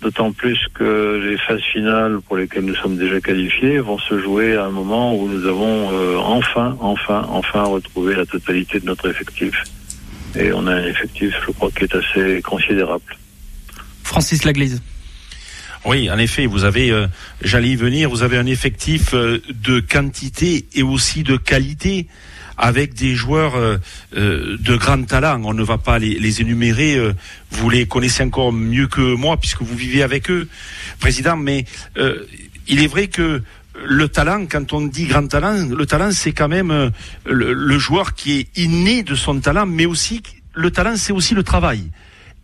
D'autant 0.00 0.32
plus 0.32 0.58
que 0.74 1.20
les 1.22 1.36
phases 1.36 1.62
finales 1.72 2.18
pour 2.26 2.36
lesquelles 2.36 2.64
nous 2.64 2.74
sommes 2.74 2.96
déjà 2.96 3.20
qualifiés 3.20 3.78
vont 3.78 3.98
se 3.98 4.18
jouer 4.18 4.56
à 4.56 4.64
un 4.64 4.70
moment 4.70 5.14
où 5.14 5.28
nous 5.28 5.46
avons 5.46 5.90
euh, 5.92 6.16
enfin, 6.16 6.76
enfin, 6.80 7.24
enfin 7.30 7.62
retrouvé 7.62 8.16
la 8.16 8.26
totalité 8.26 8.80
de 8.80 8.86
notre 8.86 9.08
effectif. 9.08 9.54
Et 10.38 10.52
on 10.52 10.66
a 10.66 10.74
un 10.74 10.84
effectif, 10.84 11.34
je 11.46 11.52
crois, 11.52 11.70
qui 11.70 11.84
est 11.84 11.94
assez 11.94 12.42
considérable. 12.42 13.04
Francis 14.02 14.44
Laglaise. 14.44 14.82
Oui, 15.84 16.10
en 16.10 16.18
effet, 16.18 16.46
vous 16.46 16.64
avez, 16.64 16.90
euh, 16.90 17.06
j'allais 17.42 17.70
y 17.70 17.76
venir, 17.76 18.08
vous 18.08 18.22
avez 18.22 18.38
un 18.38 18.46
effectif 18.46 19.14
euh, 19.14 19.42
de 19.48 19.80
quantité 19.80 20.66
et 20.74 20.82
aussi 20.82 21.22
de 21.22 21.36
qualité 21.36 22.06
avec 22.56 22.94
des 22.94 23.14
joueurs 23.14 23.54
de 24.12 24.76
grand 24.76 25.02
talent. 25.04 25.40
On 25.44 25.54
ne 25.54 25.64
va 25.64 25.78
pas 25.78 25.98
les, 25.98 26.18
les 26.18 26.42
énumérer. 26.42 26.96
vous 27.50 27.70
les 27.70 27.86
connaissez 27.86 28.22
encore 28.22 28.52
mieux 28.52 28.86
que 28.86 29.14
moi 29.14 29.38
puisque 29.38 29.62
vous 29.62 29.74
vivez 29.74 30.02
avec 30.02 30.30
eux, 30.30 30.48
président. 31.00 31.36
Mais 31.36 31.64
il 32.68 32.82
est 32.82 32.86
vrai 32.86 33.08
que 33.08 33.42
le 33.74 34.08
talent, 34.08 34.46
quand 34.46 34.72
on 34.72 34.82
dit 34.82 35.06
grand 35.06 35.26
talent, 35.26 35.66
le 35.68 35.86
talent, 35.86 36.10
c'est 36.12 36.32
quand 36.32 36.48
même 36.48 36.70
euh, 36.70 36.90
le, 37.24 37.78
joueur 37.78 38.14
qui 38.14 38.40
est 38.40 38.58
inné 38.58 39.02
de 39.02 39.14
son 39.14 39.40
talent, 39.40 39.66
mais 39.66 39.86
aussi 39.86 40.22
le 40.54 40.70
talent, 40.70 40.96
c'est 40.96 41.12
aussi 41.12 41.34
le 41.34 41.42
travail. 41.42 41.90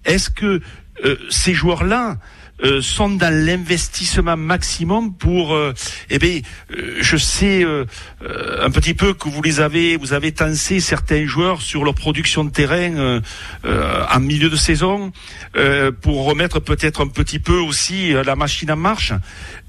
Est-ce 0.04 0.30
que 0.30 0.60
euh, 1.04 1.16
ces 1.30 1.54
joueurs-là 1.54 2.16
euh, 2.64 2.82
sont 2.82 3.10
dans 3.10 3.32
l'investissement 3.32 4.36
maximum 4.36 5.14
pour 5.14 5.54
euh, 5.54 5.72
eh 6.10 6.18
bien 6.18 6.40
euh, 6.72 6.98
je 7.00 7.16
sais 7.16 7.64
un 7.64 8.70
petit 8.70 8.94
peu 8.94 9.14
que 9.14 9.28
vous 9.28 9.42
les 9.42 9.60
avez 9.60 9.96
vous 9.96 10.12
avez 10.12 10.32
tensé 10.32 10.80
certains 10.80 11.24
joueurs 11.26 11.62
sur 11.62 11.84
leur 11.84 11.94
production 11.94 12.44
de 12.44 12.50
terrain 12.50 13.20
en 13.64 14.20
milieu 14.20 14.50
de 14.50 14.56
saison 14.56 15.12
pour 16.00 16.24
remettre 16.24 16.60
peut-être 16.60 17.00
un 17.02 17.08
petit 17.08 17.38
peu 17.38 17.58
aussi 17.58 18.12
la 18.12 18.36
machine 18.36 18.70
en 18.70 18.76
marche. 18.76 19.12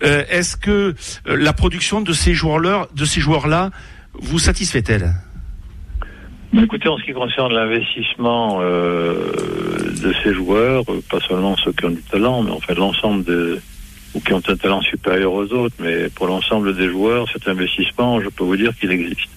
Est-ce 0.01 0.57
que 0.57 0.95
la 1.25 1.53
production 1.53 2.01
de 2.01 2.13
ces 2.13 2.33
joueurs-là 2.33 2.87
de 2.95 3.05
ces 3.05 3.21
joueurs-là 3.21 3.71
vous 4.13 4.39
satisfait-elle? 4.39 5.13
Écoutez, 6.57 6.89
en 6.89 6.97
ce 6.97 7.03
qui 7.03 7.13
concerne 7.13 7.53
l'investissement 7.53 8.59
euh, 8.61 9.31
de 10.01 10.13
ces 10.23 10.33
joueurs, 10.33 10.83
euh, 10.89 10.99
pas 11.09 11.19
seulement 11.19 11.55
ceux 11.57 11.71
qui 11.73 11.85
ont 11.85 11.91
du 11.91 12.01
talent, 12.01 12.41
mais 12.41 12.49
en 12.49 12.59
fait 12.59 12.73
l'ensemble 12.73 13.23
de 13.23 13.59
ou 14.15 14.19
qui 14.19 14.33
ont 14.33 14.41
un 14.47 14.55
talent 14.55 14.81
supérieur 14.81 15.31
aux 15.31 15.45
autres, 15.53 15.75
mais 15.79 16.09
pour 16.09 16.25
l'ensemble 16.25 16.75
des 16.75 16.89
joueurs, 16.89 17.29
cet 17.31 17.47
investissement, 17.47 18.19
je 18.19 18.29
peux 18.29 18.43
vous 18.43 18.57
dire 18.57 18.75
qu'il 18.75 18.89
existe. 18.89 19.29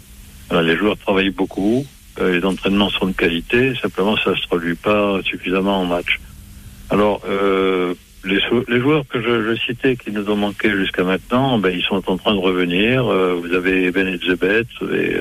les 0.51 0.77
joueurs 0.77 0.96
travaillent 0.96 1.29
beaucoup, 1.29 1.85
euh, 2.18 2.38
les 2.38 2.44
entraînements 2.46 2.88
sont 2.88 3.09
de 3.09 3.12
qualité, 3.12 3.75
simplement 3.75 4.16
ça 4.16 4.35
se 4.35 4.46
traduit 4.46 4.75
pas 4.75 5.20
suffisamment 5.25 5.83
en 5.83 5.85
match. 5.85 6.18
Alors, 6.88 7.20
euh, 7.29 7.92
les, 8.25 8.40
les, 8.68 8.81
joueurs 8.81 9.07
que 9.07 9.20
je, 9.20 9.51
je, 9.51 9.61
citais 9.61 9.96
qui 9.96 10.11
nous 10.11 10.31
ont 10.31 10.37
manqué 10.37 10.70
jusqu'à 10.70 11.05
maintenant, 11.05 11.59
ben, 11.59 11.70
ils 11.77 11.83
sont 11.83 12.03
en 12.11 12.16
train 12.16 12.35
de 12.35 12.40
revenir. 12.40 13.05
vous 13.05 13.53
avez 13.53 13.90
Ben 13.90 14.18
Zebet, 14.27 14.64
vous 14.81 14.88
avez 14.88 15.18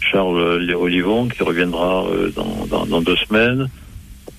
Charles 0.00 0.72
Olivon 0.74 1.28
qui 1.28 1.42
reviendra 1.42 2.06
euh, 2.06 2.30
dans, 2.30 2.86
dans, 2.86 3.00
deux 3.00 3.16
semaines. 3.16 3.68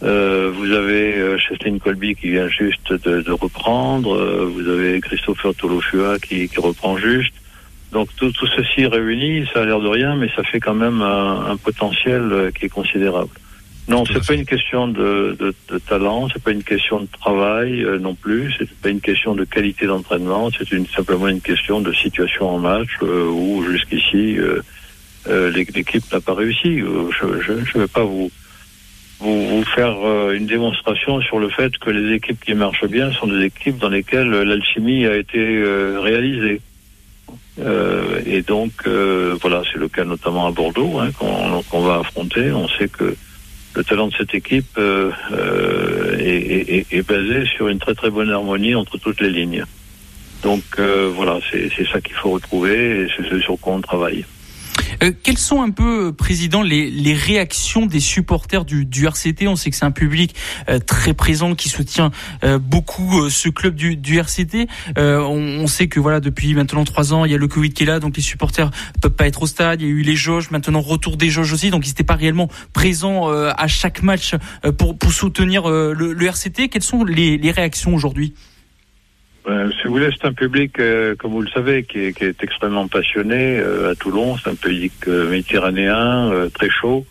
Euh, 0.03 0.51
vous 0.53 0.71
avez 0.71 1.15
euh, 1.15 1.37
Cheslin 1.37 1.77
Colby 1.77 2.15
qui 2.15 2.31
vient 2.31 2.47
juste 2.47 2.91
de, 2.91 3.21
de 3.21 3.31
reprendre. 3.31 4.15
Euh, 4.15 4.49
vous 4.51 4.67
avez 4.67 4.99
Christopher 5.01 5.53
Tolofua 5.55 6.17
qui, 6.19 6.49
qui 6.49 6.59
reprend 6.59 6.97
juste. 6.97 7.33
Donc 7.91 8.09
tout, 8.15 8.31
tout, 8.31 8.47
ceci 8.47 8.85
réuni, 8.85 9.45
ça 9.53 9.61
a 9.61 9.65
l'air 9.65 9.79
de 9.79 9.87
rien, 9.87 10.15
mais 10.15 10.29
ça 10.35 10.43
fait 10.43 10.59
quand 10.59 10.73
même 10.73 11.01
un, 11.01 11.51
un 11.51 11.57
potentiel 11.57 12.51
qui 12.57 12.65
est 12.65 12.69
considérable. 12.69 13.29
Non, 13.87 14.05
c'est 14.05 14.25
pas 14.25 14.35
une 14.35 14.45
question 14.45 14.87
de, 14.87 15.35
de, 15.37 15.53
de 15.67 15.77
talent, 15.79 16.29
c'est 16.31 16.41
pas 16.41 16.51
une 16.51 16.63
question 16.63 17.01
de 17.01 17.07
travail 17.19 17.85
non 17.99 18.15
plus, 18.15 18.53
c'est 18.57 18.69
pas 18.69 18.89
une 18.89 19.01
question 19.01 19.35
de 19.35 19.43
qualité 19.43 19.87
d'entraînement, 19.87 20.49
c'est 20.57 20.71
une, 20.71 20.87
simplement 20.87 21.27
une 21.27 21.41
question 21.41 21.81
de 21.81 21.91
situation 21.91 22.47
en 22.49 22.59
match 22.59 23.01
où 23.01 23.63
jusqu'ici 23.69 24.37
euh, 24.37 24.61
l'équipe 25.27 26.03
n'a 26.11 26.21
pas 26.21 26.33
réussi. 26.33 26.81
Euh, 26.81 27.09
je 27.19 27.53
ne 27.53 27.81
vais 27.83 27.87
pas 27.87 28.03
vous, 28.03 28.31
faire 29.75 29.95
euh, 30.03 30.33
une 30.33 30.47
démonstration 30.47 31.21
sur 31.21 31.39
le 31.39 31.49
fait 31.49 31.77
que 31.77 31.89
les 31.89 32.15
équipes 32.15 32.43
qui 32.43 32.53
marchent 32.53 32.87
bien 32.87 33.11
sont 33.13 33.27
des 33.27 33.45
équipes 33.45 33.77
dans 33.77 33.89
lesquelles 33.89 34.29
l'alchimie 34.29 35.05
a 35.05 35.15
été 35.15 35.63
réalisée. 35.99 36.61
et 38.25 38.41
donc, 38.41 38.71
voilà, 39.41 39.61
c'est 39.71 39.79
le 39.79 39.87
cas 39.87 40.03
notamment 40.03 40.47
à 40.47 40.51
Bordeaux 40.51 40.99
hein, 40.99 41.11
qu'on 41.69 41.81
va 41.81 41.99
affronter. 41.99 42.51
On 42.51 42.67
sait 42.67 42.87
que 42.87 43.15
le 43.73 43.83
talent 43.83 44.07
de 44.07 44.13
cette 44.15 44.33
équipe 44.33 44.77
est, 44.77 46.19
est, 46.19 46.85
est, 46.91 47.07
basé 47.07 47.45
sur 47.45 47.69
une 47.69 47.79
très 47.79 47.93
très 47.93 48.09
bonne 48.09 48.31
harmonie 48.31 48.75
entre 48.75 48.97
toutes 48.97 49.21
les 49.21 49.29
lignes. 49.29 49.63
Donc 50.41 50.63
voilà, 50.79 51.39
c'est 51.51 51.87
ça 51.91 52.01
qu'il 52.01 52.15
faut 52.15 52.31
retrouver 52.31 53.01
et 53.01 53.07
c'est 53.15 53.29
ce 53.29 53.39
sur 53.39 53.59
quoi 53.59 53.73
on 53.73 53.81
travaille. 53.81 54.25
Euh, 55.03 55.11
quelles 55.23 55.37
sont 55.37 55.61
un 55.61 55.71
peu, 55.71 56.07
euh, 56.07 56.11
Président, 56.11 56.61
les, 56.61 56.89
les 56.89 57.13
réactions 57.13 57.85
des 57.85 57.99
supporters 57.99 58.65
du, 58.65 59.05
RCT 59.05 59.47
On 59.47 59.55
sait 59.55 59.69
que 59.69 59.75
c'est 59.75 59.85
un 59.85 59.91
public 59.91 60.35
euh, 60.69 60.79
très 60.79 61.13
présent 61.13 61.55
qui 61.55 61.69
soutient 61.69 62.11
beaucoup 62.59 63.29
ce 63.29 63.49
club 63.49 63.75
du, 63.75 64.17
RCT. 64.17 64.67
On, 64.97 65.67
sait 65.67 65.87
que 65.87 65.99
voilà, 65.99 66.19
depuis 66.19 66.53
maintenant 66.53 66.83
trois 66.83 67.13
ans, 67.13 67.25
il 67.25 67.31
y 67.31 67.35
a 67.35 67.37
le 67.37 67.47
Covid 67.47 67.71
qui 67.71 67.83
est 67.83 67.85
là, 67.85 67.99
donc 67.99 68.15
les 68.17 68.21
supporters 68.21 68.69
peuvent 69.01 69.11
pas 69.11 69.27
être 69.27 69.43
au 69.43 69.47
stade. 69.47 69.81
Il 69.81 69.87
y 69.87 69.89
a 69.89 69.93
eu 69.93 70.01
les 70.01 70.15
jauges, 70.15 70.51
maintenant 70.51 70.81
retour 70.81 71.17
des 71.17 71.29
jauges 71.29 71.53
aussi, 71.53 71.69
donc 71.69 71.85
ils 71.85 71.89
n'étaient 71.89 72.03
pas 72.03 72.15
réellement 72.15 72.49
présents 72.73 73.29
à 73.29 73.67
chaque 73.67 74.03
match 74.03 74.35
pour, 74.77 74.95
soutenir 75.11 75.69
le, 75.69 76.25
RCT. 76.25 76.69
Quelles 76.69 76.83
sont 76.83 77.03
les 77.03 77.51
réactions 77.51 77.93
aujourd'hui? 77.93 78.33
Ben, 79.45 79.71
si 79.71 79.87
vous 79.87 79.93
voulez, 79.93 80.09
c'est 80.11 80.27
un 80.27 80.33
public, 80.33 80.79
euh, 80.79 81.15
comme 81.15 81.31
vous 81.31 81.41
le 81.41 81.49
savez, 81.49 81.83
qui 81.83 81.99
est, 81.99 82.13
qui 82.13 82.25
est 82.25 82.43
extrêmement 82.43 82.87
passionné 82.87 83.57
euh, 83.57 83.91
à 83.91 83.95
Toulon. 83.95 84.37
C'est 84.37 84.51
un 84.51 84.55
public 84.55 84.93
euh, 85.07 85.29
méditerranéen, 85.29 86.31
très 86.53 86.69
chaud, 86.69 87.05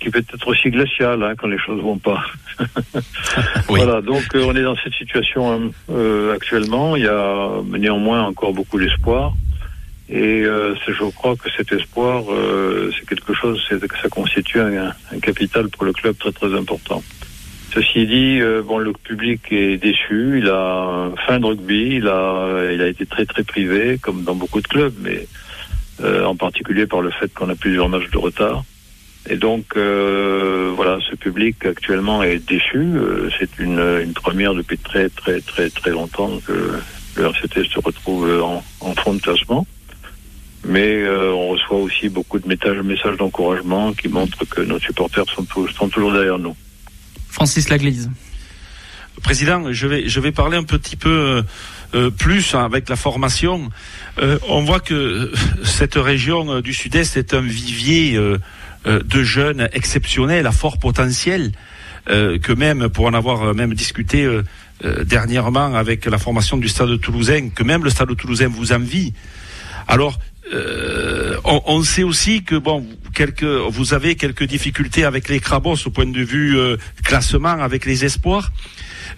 qui 0.00 0.10
peut 0.10 0.20
être 0.32 0.46
aussi 0.46 0.70
glacial 0.70 1.24
hein, 1.24 1.34
quand 1.36 1.48
les 1.48 1.58
choses 1.58 1.82
vont 1.82 1.98
pas. 1.98 2.22
Voilà, 3.68 4.00
donc 4.00 4.22
on 4.34 4.54
est 4.54 4.62
dans 4.62 4.76
cette 4.76 4.92
situation 4.92 5.72
actuellement. 6.32 6.94
Il 6.94 7.02
y 7.02 7.08
a 7.08 7.48
néanmoins 7.66 8.22
encore 8.22 8.52
beaucoup 8.52 8.78
d'espoir. 8.78 9.34
Et 10.08 10.44
je 10.44 11.10
crois 11.10 11.34
que 11.34 11.50
cet 11.56 11.72
espoir, 11.72 12.22
c'est 12.96 13.08
quelque 13.08 13.34
chose, 13.34 13.60
c'est 13.68 13.84
que 13.84 13.98
ça 13.98 14.08
constitue 14.08 14.60
un, 14.60 14.92
un 15.10 15.20
capital 15.20 15.68
pour 15.70 15.84
le 15.84 15.92
club 15.92 16.16
très 16.18 16.32
très 16.32 16.54
important. 16.54 17.02
Ceci 17.74 18.06
dit, 18.06 18.38
euh, 18.42 18.60
bon, 18.60 18.76
le 18.76 18.92
public 18.92 19.50
est 19.50 19.78
déçu. 19.78 20.40
Il 20.40 20.48
a 20.48 21.10
fin 21.26 21.40
de 21.40 21.46
rugby. 21.46 21.96
Il 21.96 22.06
a, 22.06 22.70
il 22.70 22.82
a 22.82 22.86
été 22.86 23.06
très 23.06 23.24
très 23.24 23.44
privé, 23.44 23.98
comme 23.98 24.24
dans 24.24 24.34
beaucoup 24.34 24.60
de 24.60 24.68
clubs, 24.68 24.92
mais 25.00 25.26
euh, 26.02 26.24
en 26.26 26.36
particulier 26.36 26.86
par 26.86 27.00
le 27.00 27.10
fait 27.10 27.32
qu'on 27.32 27.48
a 27.48 27.54
plusieurs 27.54 27.88
matchs 27.88 28.10
de 28.10 28.18
retard. 28.18 28.64
Et 29.26 29.36
donc, 29.36 29.64
euh, 29.76 30.70
voilà, 30.76 30.98
ce 31.08 31.16
public 31.16 31.64
actuellement 31.64 32.22
est 32.22 32.46
déçu. 32.46 32.92
C'est 33.38 33.58
une, 33.58 33.80
une 34.02 34.12
première 34.12 34.52
depuis 34.52 34.76
très 34.76 35.08
très 35.08 35.40
très 35.40 35.70
très 35.70 35.90
longtemps 35.92 36.40
que 36.46 36.72
le 37.16 37.24
RCT 37.24 37.64
se 37.64 37.78
retrouve 37.78 38.42
en, 38.42 38.62
en 38.80 38.94
fond 38.96 39.14
de 39.14 39.22
classement. 39.22 39.66
Mais 40.64 41.08
on 41.08 41.48
reçoit 41.48 41.78
aussi 41.78 42.10
beaucoup 42.10 42.38
de 42.38 42.46
messages, 42.46 42.82
messages 42.82 43.16
d'encouragement 43.16 43.94
qui 43.94 44.08
montrent 44.08 44.44
que 44.44 44.60
nos 44.60 44.78
supporters 44.78 45.24
sont, 45.30 45.46
sont 45.74 45.88
toujours 45.88 46.12
derrière 46.12 46.38
nous. 46.38 46.54
Francis 47.32 47.70
Laglise. 47.70 48.10
Président, 49.22 49.72
je 49.72 49.86
vais, 49.86 50.08
je 50.08 50.20
vais 50.20 50.32
parler 50.32 50.58
un 50.58 50.64
petit 50.64 50.96
peu 50.96 51.08
euh, 51.08 51.42
euh, 51.94 52.10
plus 52.10 52.54
avec 52.54 52.90
la 52.90 52.96
formation. 52.96 53.70
Euh, 54.20 54.38
on 54.48 54.60
voit 54.60 54.80
que 54.80 55.32
cette 55.64 55.94
région 55.94 56.60
du 56.60 56.74
Sud-Est 56.74 57.16
est 57.16 57.32
un 57.32 57.40
vivier 57.40 58.18
de 58.84 59.22
jeunes 59.22 59.68
exceptionnels, 59.72 60.46
à 60.46 60.52
fort 60.52 60.78
potentiel, 60.78 61.52
que 62.06 62.52
même, 62.52 62.88
pour 62.88 63.06
en 63.06 63.14
avoir 63.14 63.54
même 63.54 63.74
discuté 63.74 64.28
dernièrement 65.04 65.74
avec 65.74 66.04
la 66.06 66.18
formation 66.18 66.56
du 66.58 66.68
Stade 66.68 67.00
Toulousain, 67.00 67.48
que 67.50 67.62
même 67.62 67.84
le 67.84 67.90
Stade 67.90 68.14
Toulousain 68.16 68.48
vous 68.48 68.72
envie. 68.72 69.14
Alors, 69.88 70.18
euh, 70.52 71.36
on, 71.44 71.82
sait 71.82 72.02
aussi 72.02 72.42
que 72.42 72.56
bon, 72.56 72.84
quelques, 73.12 73.44
vous 73.44 73.94
avez 73.94 74.14
quelques 74.16 74.44
difficultés 74.44 75.04
avec 75.04 75.28
les 75.28 75.40
Crabos 75.40 75.76
au 75.86 75.90
point 75.90 76.06
de 76.06 76.22
vue 76.22 76.58
euh, 76.58 76.76
classement 77.04 77.60
avec 77.60 77.84
les 77.86 78.04
espoirs. 78.04 78.52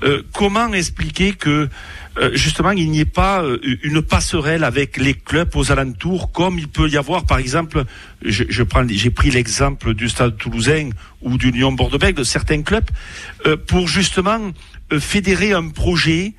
Euh, 0.02 0.22
comment 0.32 0.72
expliquer 0.72 1.32
que 1.32 1.68
justement 2.34 2.70
il 2.70 2.90
n'y 2.92 3.00
ait 3.00 3.04
pas 3.04 3.44
une 3.82 4.00
passerelle 4.00 4.62
avec 4.62 4.98
les 4.98 5.14
clubs 5.14 5.50
aux 5.56 5.72
alentours 5.72 6.30
comme 6.30 6.60
il 6.60 6.68
peut 6.68 6.88
y 6.88 6.96
avoir 6.96 7.26
par 7.26 7.38
exemple 7.38 7.84
je, 8.24 8.44
je 8.48 8.62
prends 8.62 8.86
j'ai 8.88 9.10
pris 9.10 9.32
l'exemple 9.32 9.94
du 9.94 10.08
Stade 10.08 10.36
Toulousain 10.36 10.90
ou 11.22 11.36
du 11.38 11.50
Lyon 11.50 11.72
Bordeaux-Bègles 11.72 12.18
de 12.18 12.24
certains 12.24 12.62
clubs 12.62 12.88
pour 13.66 13.88
justement 13.88 14.52
fédérer 14.96 15.54
un 15.54 15.70
projet 15.70 16.34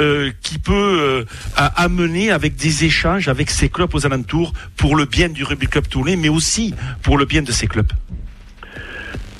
euh, 0.00 0.30
qui 0.42 0.58
peut 0.58 0.74
euh, 0.74 1.24
amener 1.56 2.30
avec 2.30 2.56
des 2.56 2.84
échanges 2.84 3.28
avec 3.28 3.50
ces 3.50 3.68
clubs 3.68 3.94
aux 3.94 4.04
alentours 4.04 4.52
pour 4.76 4.94
le 4.94 5.06
bien 5.06 5.28
du 5.28 5.42
rugby 5.42 5.66
club 5.66 5.88
tournai, 5.88 6.16
mais 6.16 6.28
aussi 6.28 6.74
pour 7.02 7.16
le 7.16 7.24
bien 7.24 7.42
de 7.42 7.52
ces 7.52 7.66
clubs. 7.66 7.90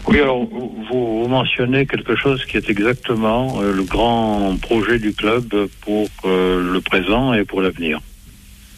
Oui, 0.08 0.20
alors 0.20 0.44
vous, 0.46 1.26
mentionnez 1.28 1.84
quelque 1.86 2.14
chose 2.16 2.44
qui 2.44 2.56
est 2.56 2.70
exactement 2.70 3.60
euh, 3.60 3.72
le 3.72 3.82
grand 3.82 4.56
projet 4.60 4.98
du 4.98 5.12
club 5.12 5.68
pour 5.80 6.08
le 6.24 6.78
présent 6.80 7.34
et 7.34 7.44
pour 7.44 7.60
l'avenir. 7.60 8.00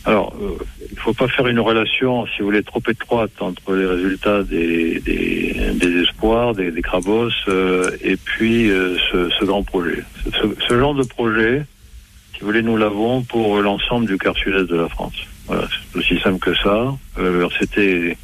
Alors, 0.08 0.34
euh, 0.40 0.56
il 0.90 0.94
ne 0.94 1.00
faut 1.00 1.12
pas 1.12 1.28
faire 1.28 1.46
une 1.48 1.60
relation, 1.60 2.24
si 2.28 2.38
vous 2.38 2.46
voulez, 2.46 2.62
trop 2.62 2.80
étroite 2.88 3.30
entre 3.40 3.74
les 3.74 3.84
résultats 3.84 4.42
des, 4.42 5.00
des, 5.00 5.54
des 5.74 6.00
espoirs, 6.00 6.54
des, 6.54 6.70
des 6.70 6.80
crabos, 6.80 7.28
euh, 7.48 7.90
et 8.02 8.16
puis 8.16 8.70
euh, 8.70 8.96
ce, 9.12 9.28
ce, 9.28 9.44
grand 9.44 9.62
projet. 9.62 10.02
Ce, 10.24 10.46
ce, 10.66 10.78
genre 10.78 10.94
de 10.94 11.02
projet, 11.02 11.66
si 12.32 12.40
vous 12.40 12.46
voulez, 12.46 12.62
nous 12.62 12.78
l'avons 12.78 13.20
pour 13.20 13.60
l'ensemble 13.60 14.06
du 14.06 14.16
quart 14.16 14.34
sud-est 14.34 14.70
de 14.70 14.76
la 14.76 14.88
France. 14.88 15.12
Voilà, 15.46 15.68
c'est 15.92 15.98
aussi 15.98 16.18
simple 16.20 16.38
que 16.38 16.54
ça. 16.54 16.86
Euh, 17.18 17.46
C'était 17.60 18.16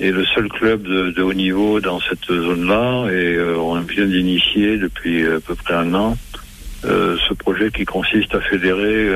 est 0.00 0.12
le 0.12 0.24
seul 0.24 0.48
club 0.48 0.84
de, 0.84 1.20
haut 1.20 1.34
niveau 1.34 1.80
dans 1.80 2.00
cette 2.00 2.24
zone-là 2.24 3.10
et 3.12 3.38
on 3.58 3.78
vient 3.80 4.06
d'initier 4.06 4.78
depuis 4.78 5.26
à 5.26 5.38
peu 5.40 5.54
près 5.54 5.74
un 5.74 5.92
an 5.92 6.16
ce 6.82 7.34
projet 7.34 7.70
qui 7.70 7.84
consiste 7.84 8.34
à 8.34 8.40
fédérer 8.40 9.10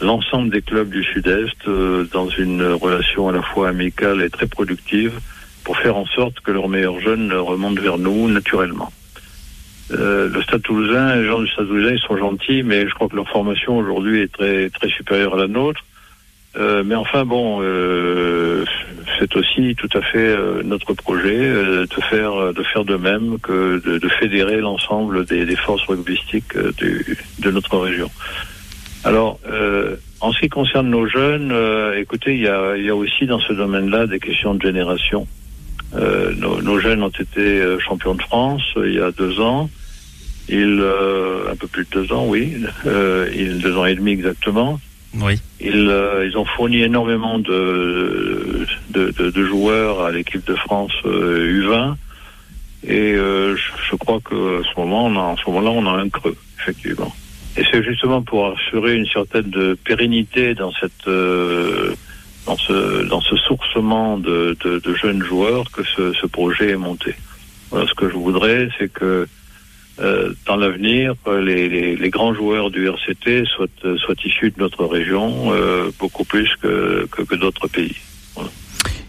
l'ensemble 0.00 0.50
des 0.50 0.62
clubs 0.62 0.90
du 0.90 1.02
Sud-Est 1.02 1.68
dans 2.12 2.28
une 2.28 2.62
relation 2.62 3.28
à 3.28 3.32
la 3.32 3.42
fois 3.42 3.68
amicale 3.68 4.22
et 4.22 4.30
très 4.30 4.46
productive 4.46 5.20
pour 5.64 5.76
faire 5.78 5.96
en 5.96 6.06
sorte 6.06 6.40
que 6.40 6.52
leurs 6.52 6.68
meilleurs 6.68 7.00
jeunes 7.00 7.32
remontent 7.32 7.80
vers 7.80 7.98
nous 7.98 8.28
naturellement. 8.28 8.92
Euh, 9.92 10.28
le 10.28 10.42
Stade 10.42 10.62
Toulousain, 10.62 11.16
les 11.16 11.26
gens 11.26 11.40
du 11.40 11.48
Stade 11.48 11.66
Toulousain, 11.66 11.92
ils 11.92 12.00
sont 12.00 12.16
gentils, 12.16 12.62
mais 12.62 12.88
je 12.88 12.94
crois 12.94 13.08
que 13.08 13.16
leur 13.16 13.28
formation 13.28 13.78
aujourd'hui 13.78 14.22
est 14.22 14.32
très 14.32 14.70
très 14.70 14.88
supérieure 14.88 15.34
à 15.34 15.38
la 15.38 15.48
nôtre. 15.48 15.84
Euh, 16.56 16.82
mais 16.84 16.94
enfin 16.94 17.24
bon, 17.24 17.58
euh, 17.60 18.64
c'est 19.18 19.36
aussi 19.36 19.74
tout 19.76 19.90
à 19.92 20.00
fait 20.00 20.18
euh, 20.18 20.62
notre 20.64 20.94
projet 20.94 21.36
euh, 21.36 21.86
de 21.86 22.00
faire 22.02 22.54
de 22.54 22.62
faire 22.62 22.84
de 22.84 22.96
même 22.96 23.38
que 23.40 23.80
de, 23.84 23.98
de 23.98 24.08
fédérer 24.08 24.60
l'ensemble 24.60 25.26
des, 25.26 25.44
des, 25.44 25.56
forces 25.56 25.84
rugbystiques 25.84 26.56
de 26.56 27.50
notre 27.50 27.76
région. 27.78 28.10
Alors, 29.06 29.38
en 30.20 30.32
ce 30.32 30.40
qui 30.40 30.48
concerne 30.48 30.90
nos 30.90 31.06
jeunes, 31.06 31.54
écoutez, 31.96 32.34
il 32.34 32.42
y 32.42 32.48
a, 32.48 32.76
il 32.76 32.84
y 32.84 32.90
a 32.90 32.96
aussi 32.96 33.26
dans 33.26 33.40
ce 33.40 33.52
domaine-là 33.52 34.06
des 34.06 34.18
questions 34.18 34.54
de 34.54 34.62
génération. 34.62 35.26
Euh, 35.94 36.32
nos, 36.34 36.80
jeunes 36.80 37.02
ont 37.02 37.08
été 37.08 37.40
euh, 37.40 37.78
champions 37.78 38.14
de 38.14 38.22
France 38.22 38.62
euh, 38.76 38.88
il 38.88 38.94
y 38.96 39.00
a 39.00 39.10
deux 39.12 39.40
ans. 39.40 39.70
Ils, 40.48 40.80
un 41.50 41.56
peu 41.56 41.66
plus 41.66 41.84
de 41.84 41.90
deux 41.90 42.12
ans, 42.12 42.26
oui, 42.28 42.56
ils, 43.34 43.58
deux 43.58 43.76
ans 43.76 43.84
et 43.84 43.96
demi 43.96 44.12
exactement. 44.12 44.78
Oui. 45.14 45.40
Ils, 45.60 45.92
ils 46.24 46.38
ont 46.38 46.44
fourni 46.44 46.82
énormément 46.82 47.40
de, 47.40 48.64
de, 48.90 49.10
de, 49.10 49.44
joueurs 49.44 50.02
à 50.02 50.12
l'équipe 50.12 50.46
de 50.46 50.54
France 50.54 50.92
U20. 51.04 51.96
Et 52.86 53.14
je, 53.14 53.96
crois 53.96 54.20
que 54.20 54.62
ce 54.62 54.80
moment, 54.80 55.06
on 55.06 55.16
a, 55.16 55.20
en 55.20 55.36
ce 55.36 55.50
moment-là, 55.50 55.70
on 55.70 55.86
a 55.86 56.00
un 56.00 56.08
creux, 56.08 56.36
effectivement. 56.60 57.12
Et 57.58 57.64
c'est 57.70 57.82
justement 57.82 58.22
pour 58.22 58.46
assurer 58.48 58.96
une 58.96 59.06
certaine 59.06 59.76
pérennité 59.84 60.54
dans 60.54 60.72
cette 60.72 61.08
dans 62.46 62.56
ce, 62.56 63.02
dans 63.04 63.20
ce 63.20 63.36
sourcement 63.36 64.18
de, 64.18 64.56
de, 64.64 64.78
de 64.78 64.94
jeunes 64.94 65.22
joueurs 65.22 65.70
que 65.70 65.82
ce, 65.82 66.12
ce, 66.12 66.26
projet 66.26 66.70
est 66.70 66.76
monté. 66.76 67.14
Voilà, 67.70 67.86
ce 67.88 67.94
que 67.94 68.08
je 68.08 68.14
voudrais, 68.14 68.68
c'est 68.78 68.90
que 68.90 69.26
euh, 69.98 70.32
dans 70.46 70.56
l'avenir, 70.56 71.14
les, 71.26 71.68
les, 71.68 71.96
les, 71.96 72.10
grands 72.10 72.34
joueurs 72.34 72.70
du 72.70 72.88
RCT 72.88 73.44
soient, 73.46 73.66
soient 73.96 74.14
issus 74.24 74.50
de 74.50 74.60
notre 74.60 74.84
région, 74.84 75.52
euh, 75.52 75.90
beaucoup 75.98 76.24
plus 76.24 76.48
que, 76.62 77.06
que, 77.10 77.22
que 77.22 77.34
d'autres 77.34 77.66
pays. 77.66 77.96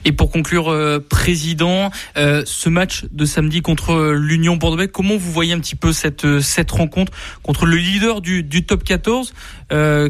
Et 0.06 0.12
pour 0.12 0.32
conclure, 0.32 0.72
euh, 0.72 1.00
président, 1.00 1.92
euh, 2.16 2.44
ce 2.46 2.70
match 2.70 3.04
de 3.12 3.26
samedi 3.26 3.62
contre 3.62 4.14
l'Union 4.14 4.56
bordeaux 4.56 4.88
comment 4.88 5.18
vous 5.18 5.32
voyez 5.32 5.54
un 5.54 5.60
petit 5.60 5.76
peu 5.76 5.92
cette 5.92 6.24
euh, 6.24 6.40
cette 6.40 6.72
rencontre 6.72 7.12
contre 7.44 7.66
le 7.66 7.76
leader 7.76 8.22
du, 8.22 8.66
top 8.66 8.84
14, 8.84 9.34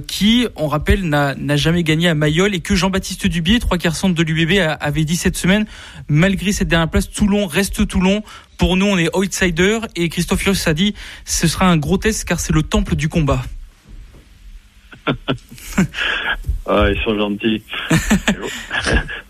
qui, 0.07 0.47
on 0.55 0.67
rappelle, 0.67 1.03
n'a 1.09 1.55
jamais 1.55 1.83
gagné 1.83 2.09
à 2.09 2.13
Mayol 2.13 2.53
et 2.53 2.59
que 2.59 2.75
Jean-Baptiste 2.75 3.27
Dubier, 3.27 3.59
trois 3.59 3.77
quarts 3.77 3.95
centre 3.95 4.13
de 4.13 4.23
l'UBB, 4.23 4.59
avait 4.79 5.03
dit 5.03 5.15
cette 5.15 5.37
semaine, 5.37 5.65
malgré 6.07 6.51
cette 6.51 6.67
dernière 6.67 6.89
place, 6.89 7.09
Toulon 7.09 7.47
reste 7.47 7.87
Toulon. 7.87 8.23
Pour 8.57 8.77
nous, 8.77 8.85
on 8.85 8.97
est 8.97 9.15
outsider 9.15 9.79
et 9.95 10.09
Christophe 10.09 10.45
Hirsch 10.45 10.67
a 10.67 10.73
dit, 10.73 10.95
ce 11.25 11.47
sera 11.47 11.67
un 11.67 11.77
gros 11.77 11.97
test 11.97 12.25
car 12.25 12.39
c'est 12.39 12.53
le 12.53 12.63
temple 12.63 12.95
du 12.95 13.09
combat. 13.09 13.43
ah, 16.67 16.89
ils 16.89 17.01
sont 17.03 17.17
gentils. 17.17 17.63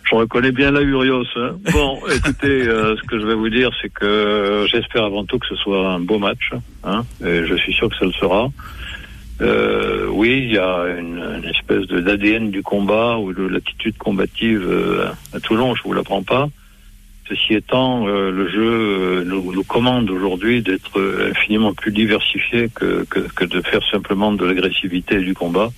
Je 0.10 0.16
reconnais 0.16 0.52
bien 0.52 0.72
la 0.72 0.82
Urios. 0.82 1.26
Hein. 1.36 1.58
Bon, 1.74 2.00
écoutez, 2.16 2.68
euh, 2.68 2.96
ce 2.96 3.02
que 3.08 3.20
je 3.20 3.26
vais 3.26 3.36
vous 3.36 3.50
dire, 3.50 3.70
c'est 3.82 3.90
que 3.90 4.66
j'espère 4.72 5.04
avant 5.04 5.26
tout 5.26 5.38
que 5.38 5.48
ce 5.48 5.56
soit 5.56 5.90
un 5.90 6.00
beau 6.00 6.18
match. 6.18 6.54
Hein, 6.86 7.04
et 7.22 7.46
je 7.46 7.56
suis 7.56 7.74
sûr 7.74 7.90
que 7.90 7.98
ça 7.98 8.06
le 8.06 8.14
sera. 8.14 8.50
Euh, 9.42 10.08
oui, 10.10 10.44
il 10.46 10.54
y 10.54 10.58
a 10.58 10.86
une, 10.98 11.20
une 11.20 11.50
espèce 11.50 11.86
de 11.88 12.00
d'ADN 12.00 12.50
du 12.50 12.64
combat 12.64 13.18
ou 13.18 13.34
de 13.34 13.44
l'attitude 13.44 13.98
combative 13.98 14.66
euh, 14.68 15.10
à 15.34 15.40
Toulon, 15.40 15.76
je 15.76 15.84
vous 15.84 15.94
l'apprends 15.94 16.24
pas. 16.24 16.50
Ceci 17.30 17.54
étant, 17.54 18.08
euh, 18.08 18.32
le 18.32 18.50
jeu 18.50 19.24
nous, 19.26 19.52
nous 19.52 19.64
commande 19.64 20.10
aujourd'hui 20.10 20.62
d'être 20.62 21.00
infiniment 21.30 21.74
plus 21.74 21.92
diversifié 21.92 22.70
que, 22.74 23.06
que, 23.10 23.20
que 23.20 23.46
de 23.46 23.62
faire 23.62 23.82
simplement 23.92 24.32
de 24.32 24.46
l'agressivité 24.46 25.16
et 25.16 25.22
du 25.22 25.34
combat. 25.34 25.70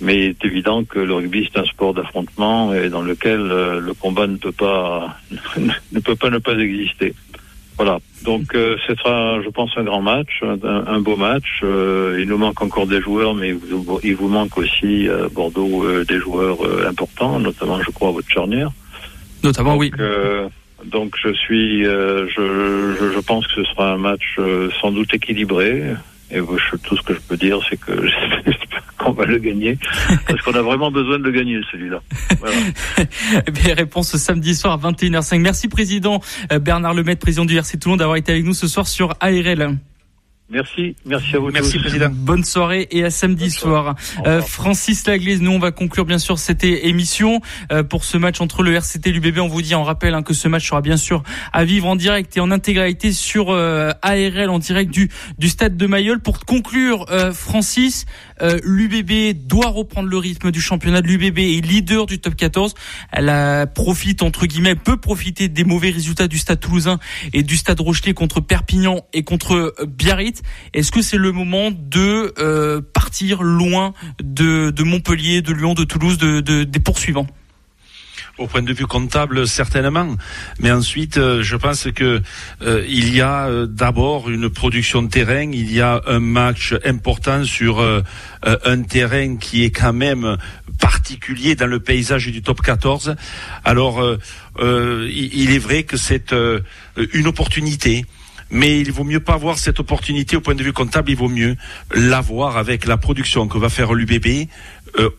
Mais 0.00 0.16
il 0.16 0.24
est 0.30 0.44
évident 0.44 0.84
que 0.84 0.98
le 0.98 1.14
rugby 1.14 1.48
c'est 1.50 1.58
un 1.58 1.64
sport 1.64 1.94
d'affrontement 1.94 2.74
et 2.74 2.90
dans 2.90 3.02
lequel 3.02 3.40
euh, 3.40 3.80
le 3.80 3.94
combat 3.94 4.26
ne 4.26 4.36
peut 4.36 4.52
pas 4.52 5.16
ne 5.92 6.00
peut 6.00 6.16
pas 6.16 6.30
ne 6.30 6.38
pas 6.38 6.56
exister. 6.58 7.14
Voilà. 7.78 7.98
Donc 8.24 8.54
euh, 8.54 8.76
ce 8.86 8.94
sera, 8.94 9.40
je 9.42 9.48
pense, 9.50 9.70
un 9.76 9.84
grand 9.84 10.02
match, 10.02 10.42
un, 10.42 11.00
beau 11.00 11.16
match. 11.16 11.60
Euh, 11.62 12.18
il 12.20 12.28
nous 12.28 12.38
manque 12.38 12.60
encore 12.62 12.86
des 12.86 13.00
joueurs, 13.00 13.34
mais 13.34 13.54
il 14.02 14.16
vous, 14.16 14.28
manque 14.28 14.56
aussi 14.56 15.08
à 15.08 15.28
Bordeaux 15.28 15.84
des 16.04 16.18
joueurs 16.18 16.58
importants, 16.86 17.38
notamment, 17.38 17.80
je 17.82 17.90
crois, 17.90 18.12
votre 18.12 18.30
charnière. 18.30 18.70
Notamment, 19.44 19.76
oui. 19.76 19.90
donc 20.86 21.16
je 21.22 21.32
suis, 21.34 21.84
je, 21.84 22.26
je, 22.34 23.12
je, 23.14 23.20
pense 23.20 23.46
que 23.46 23.62
ce 23.62 23.64
sera 23.64 23.92
un 23.92 23.98
match 23.98 24.38
sans 24.80 24.90
doute 24.90 25.12
équilibré. 25.12 25.82
Et 26.30 26.40
tout 26.82 26.96
ce 26.96 27.02
que 27.02 27.14
je 27.14 27.20
peux 27.20 27.36
dire, 27.36 27.60
c'est 27.68 27.76
que 27.76 27.92
j'espère 28.44 28.82
qu'on 28.98 29.12
va 29.12 29.24
le 29.26 29.38
gagner, 29.38 29.78
parce 30.26 30.42
qu'on 30.42 30.54
a 30.54 30.62
vraiment 30.62 30.90
besoin 30.90 31.18
de 31.18 31.24
le 31.24 31.30
gagner, 31.30 31.60
celui-là. 31.70 32.02
Voilà. 32.40 32.56
Eh 33.66 33.72
réponse 33.72 34.16
samedi 34.16 34.54
soir 34.54 34.72
à 34.74 34.90
21h05. 34.90 35.38
Merci, 35.40 35.68
Président 35.68 36.20
euh, 36.52 36.58
Bernard 36.58 36.94
Lemaitre, 36.94 37.20
président 37.20 37.44
du 37.44 37.56
RC 37.56 37.78
Toulon, 37.78 37.96
d'avoir 37.96 38.16
été 38.16 38.32
avec 38.32 38.44
nous 38.44 38.54
ce 38.54 38.66
soir 38.66 38.86
sur 38.86 39.14
ARL. 39.20 39.76
Merci, 40.48 40.94
merci 41.04 41.34
à 41.34 41.40
vous. 41.40 41.50
Merci 41.50 41.80
président. 41.80 42.08
Bonne 42.08 42.44
soirée 42.44 42.86
et 42.92 43.02
à 43.02 43.10
samedi 43.10 43.50
soir. 43.50 43.96
Euh, 44.26 44.40
Francis 44.40 45.04
Laglaise, 45.04 45.40
nous 45.42 45.50
on 45.50 45.58
va 45.58 45.72
conclure 45.72 46.04
bien 46.04 46.18
sûr 46.18 46.38
cette 46.38 46.62
émission 46.62 47.40
euh, 47.72 47.82
pour 47.82 48.04
ce 48.04 48.16
match 48.16 48.40
entre 48.40 48.62
le 48.62 48.72
RCT 48.74 49.08
et 49.08 49.12
l'UBB. 49.12 49.38
On 49.38 49.48
vous 49.48 49.60
dit 49.60 49.74
en 49.74 49.82
rappel 49.82 50.14
hein, 50.14 50.22
que 50.22 50.34
ce 50.34 50.46
match 50.46 50.68
sera 50.68 50.82
bien 50.82 50.96
sûr 50.96 51.24
à 51.52 51.64
vivre 51.64 51.88
en 51.88 51.96
direct 51.96 52.36
et 52.36 52.40
en 52.40 52.52
intégralité 52.52 53.12
sur 53.12 53.50
euh, 53.50 53.90
ARL 54.02 54.48
en 54.48 54.60
direct 54.60 54.92
du 54.92 55.10
du 55.36 55.48
stade 55.48 55.76
de 55.76 55.86
Mayol. 55.88 56.20
Pour 56.20 56.38
conclure, 56.44 57.06
euh, 57.10 57.32
Francis, 57.32 58.06
l'UBB 58.40 59.48
doit 59.48 59.70
reprendre 59.70 60.08
le 60.08 60.18
rythme 60.18 60.52
du 60.52 60.60
championnat. 60.60 61.00
L'UBB 61.00 61.38
est 61.38 61.66
leader 61.66 62.06
du 62.06 62.20
top 62.20 62.36
14. 62.36 62.74
Elle 63.10 63.30
a, 63.30 63.66
profite 63.66 64.22
entre 64.22 64.46
guillemets, 64.46 64.76
peut 64.76 64.98
profiter 64.98 65.48
des 65.48 65.64
mauvais 65.64 65.90
résultats 65.90 66.28
du 66.28 66.38
stade 66.38 66.60
Toulousain 66.60 67.00
et 67.32 67.42
du 67.42 67.56
stade 67.56 67.80
Rochelet 67.80 68.14
contre 68.14 68.40
Perpignan 68.40 69.06
et 69.12 69.24
contre 69.24 69.74
Biarritz. 69.86 70.35
Est-ce 70.74 70.92
que 70.92 71.02
c'est 71.02 71.16
le 71.16 71.32
moment 71.32 71.70
de 71.70 72.32
euh, 72.38 72.80
partir 72.80 73.42
loin 73.42 73.94
de, 74.22 74.72
Montpellier, 74.82 75.42
de 75.42 75.52
Lyon, 75.52 75.74
de 75.74 75.84
Toulouse, 75.84 76.18
de, 76.18 76.40
des 76.40 76.80
poursuivants? 76.80 77.26
Au 78.38 78.46
point 78.46 78.60
de 78.60 78.72
vue 78.74 78.86
comptable, 78.86 79.48
certainement. 79.48 80.14
Mais 80.60 80.70
ensuite, 80.70 81.16
euh, 81.16 81.42
je 81.42 81.56
pense 81.56 81.88
que 81.94 82.20
euh, 82.60 82.84
il 82.86 83.14
y 83.14 83.22
a 83.22 83.48
d'abord 83.66 84.28
une 84.28 84.50
production 84.50 85.02
de 85.02 85.08
terrain, 85.08 85.50
il 85.50 85.72
y 85.72 85.80
a 85.80 86.02
un 86.06 86.20
match 86.20 86.74
important 86.84 87.44
sur 87.44 87.80
un 88.42 88.82
terrain 88.82 89.36
qui 89.36 89.64
est 89.64 89.70
quand 89.70 89.94
même 89.94 90.36
particulier 90.78 91.54
dans 91.54 91.66
le 91.66 91.80
paysage 91.80 92.26
du 92.26 92.42
top 92.42 92.60
14. 92.60 93.16
Alors, 93.64 94.04
il 94.60 95.50
est 95.50 95.58
vrai 95.58 95.84
que 95.84 95.96
c'est 95.96 96.34
une 97.14 97.26
opportunité 97.26 98.04
mais 98.50 98.80
il 98.80 98.92
vaut 98.92 99.04
mieux 99.04 99.20
pas 99.20 99.34
avoir 99.34 99.58
cette 99.58 99.80
opportunité 99.80 100.36
au 100.36 100.40
point 100.40 100.54
de 100.54 100.62
vue 100.62 100.72
comptable, 100.72 101.10
il 101.10 101.16
vaut 101.16 101.28
mieux 101.28 101.56
l'avoir 101.94 102.56
avec 102.56 102.86
la 102.86 102.96
production 102.96 103.48
que 103.48 103.58
va 103.58 103.68
faire 103.68 103.94
l'UBB. 103.94 104.48
Euh, 104.98 105.10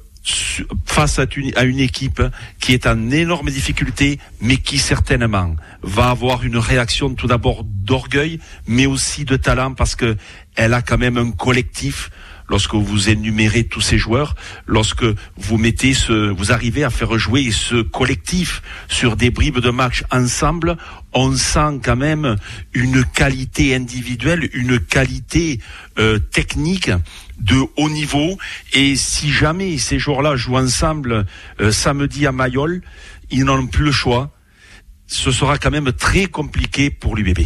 face 0.86 1.20
à 1.20 1.26
une, 1.36 1.80
équipe 1.80 2.22
qui 2.60 2.74
est 2.74 2.86
en 2.86 3.12
énorme 3.12 3.50
difficulté, 3.50 4.20
mais 4.42 4.58
qui 4.58 4.78
certainement 4.78 5.56
va 5.84 6.10
avoir 6.10 6.44
une 6.44 6.58
réaction 6.58 7.14
tout 7.14 7.28
d'abord 7.28 7.64
d'orgueil, 7.64 8.40
mais 8.68 8.86
aussi 8.86 9.24
de 9.24 9.38
talent 9.38 9.74
parce 9.74 9.96
que 9.96 10.18
elle 10.56 10.74
a 10.74 10.82
quand 10.82 10.98
même 10.98 11.18
un 11.18 11.32
collectif 11.32 12.10
lorsque 12.50 12.74
vous 12.74 13.10
énumérez 13.10 13.66
tous 13.66 13.82
ces 13.82 13.98
joueurs, 13.98 14.36
lorsque 14.66 15.06
vous 15.36 15.58
mettez 15.58 15.94
ce, 15.94 16.30
vous 16.30 16.52
arrivez 16.52 16.84
à 16.84 16.90
faire 16.90 17.18
jouer 17.18 17.52
ce 17.52 17.82
collectif 17.82 18.62
sur 18.88 19.16
des 19.16 19.30
bribes 19.30 19.60
de 19.60 19.70
match 19.70 20.04
ensemble, 20.12 20.78
on 21.14 21.36
sent 21.36 21.80
quand 21.84 21.96
même 21.96 22.36
une 22.74 23.04
qualité 23.04 23.76
individuelle, 23.76 24.50
une 24.54 24.80
qualité 24.80 25.60
euh, 26.00 26.20
technique 26.20 26.92
de 27.40 27.58
haut 27.76 27.90
niveau. 27.90 28.38
Et 28.74 28.96
si 28.96 29.32
jamais 29.32 29.78
ces 29.78 30.00
joueurs-là 30.00 30.36
jouent 30.36 30.58
ensemble 30.58 31.26
euh, 31.60 31.72
samedi 31.72 32.26
à 32.26 32.32
Mayol, 32.32 32.82
ils 33.30 33.44
n'ont 33.44 33.68
plus 33.68 33.86
le 33.86 33.92
choix 33.92 34.32
ce 35.08 35.32
sera 35.32 35.58
quand 35.58 35.72
même 35.72 35.94
très 35.94 36.26
compliqué 36.26 36.90
pour 36.90 37.16
l'UBB. 37.16 37.40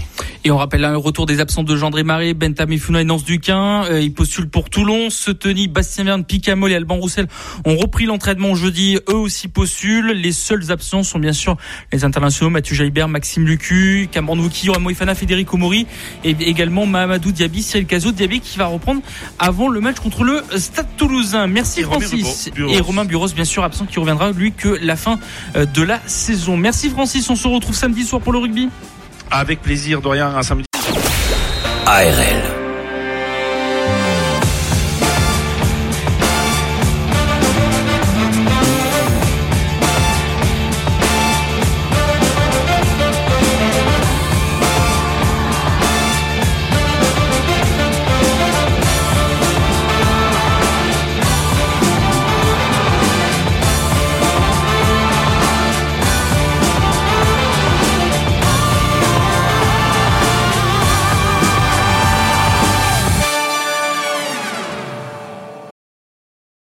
Et 0.44 0.50
on 0.50 0.58
rappelle 0.58 0.84
un 0.84 0.98
retour 0.98 1.28
des 1.28 1.40
absents 1.40 1.62
de 1.62 1.76
Gendré 1.76 2.02
Marais, 2.02 2.34
Bentham 2.34 2.76
Funa 2.80 3.02
et 3.02 3.04
Nance 3.04 3.24
Duquin. 3.24 3.84
Euh, 3.86 4.02
ils 4.02 4.12
postulent 4.12 4.50
pour 4.50 4.72
Toulon. 4.72 5.12
Seteni, 5.12 5.68
Bastien 5.68 6.06
Verne, 6.06 6.26
Picamol 6.26 6.72
et 6.72 6.76
Alban 6.76 6.96
Roussel 6.96 7.28
ont 7.64 7.78
repris 7.78 8.06
l'entraînement 8.06 8.56
jeudi. 8.56 8.98
Eux 9.08 9.16
aussi 9.16 9.48
postulent. 9.48 10.14
Les 10.14 10.32
seuls 10.32 10.72
absents 10.72 11.04
sont 11.04 11.20
bien 11.20 11.34
sûr 11.34 11.58
les 11.94 12.04
internationaux 12.04 12.50
Mathieu 12.50 12.76
Jaibert, 12.76 13.08
Maxime 13.08 13.46
Lucu, 13.46 14.10
Cameron 14.12 14.40
Wouki, 14.40 14.72
Ramo 14.72 14.90
Ifana, 14.90 15.14
Federico 15.14 15.58
Mori 15.58 15.86
et 16.24 16.32
également 16.32 16.88
Mahamadou 16.88 17.32
Diaby, 17.32 17.62
Cyril 17.62 17.86
Cazo 17.86 18.12
Diaby 18.12 18.40
qui 18.40 18.58
va 18.58 18.66
reprendre 18.66 19.02
avant 19.38 19.70
le 19.70 19.80
match 19.82 20.00
contre 20.00 20.24
le 20.24 20.42
Stade 20.58 20.88
Toulousain. 20.98 21.46
Merci 21.46 21.84
Francis. 21.84 22.50
Et 22.58 22.80
Romain 22.80 23.06
Buros, 23.06 23.28
bien 23.28 23.46
sûr, 23.46 23.64
absent 23.64 23.86
qui 23.86 24.00
reviendra 24.00 24.32
lui 24.32 24.52
que 24.52 24.80
la 24.82 24.96
fin 24.96 25.20
euh, 25.56 25.66
de 25.66 25.84
la 25.84 26.02
saison. 26.08 26.58
Merci 26.58 26.90
Francis. 26.90 27.30
On 27.30 27.36
se 27.36 27.51
retrouve 27.56 27.76
samedi 27.76 28.04
soir 28.04 28.22
pour 28.22 28.34
le 28.34 28.40
rugby? 28.40 28.70
Avec 29.30 29.62
plaisir, 29.62 30.02
Dorian, 30.02 30.36
à 30.36 30.44
samedi. 30.44 30.66
ARL. 31.86 32.61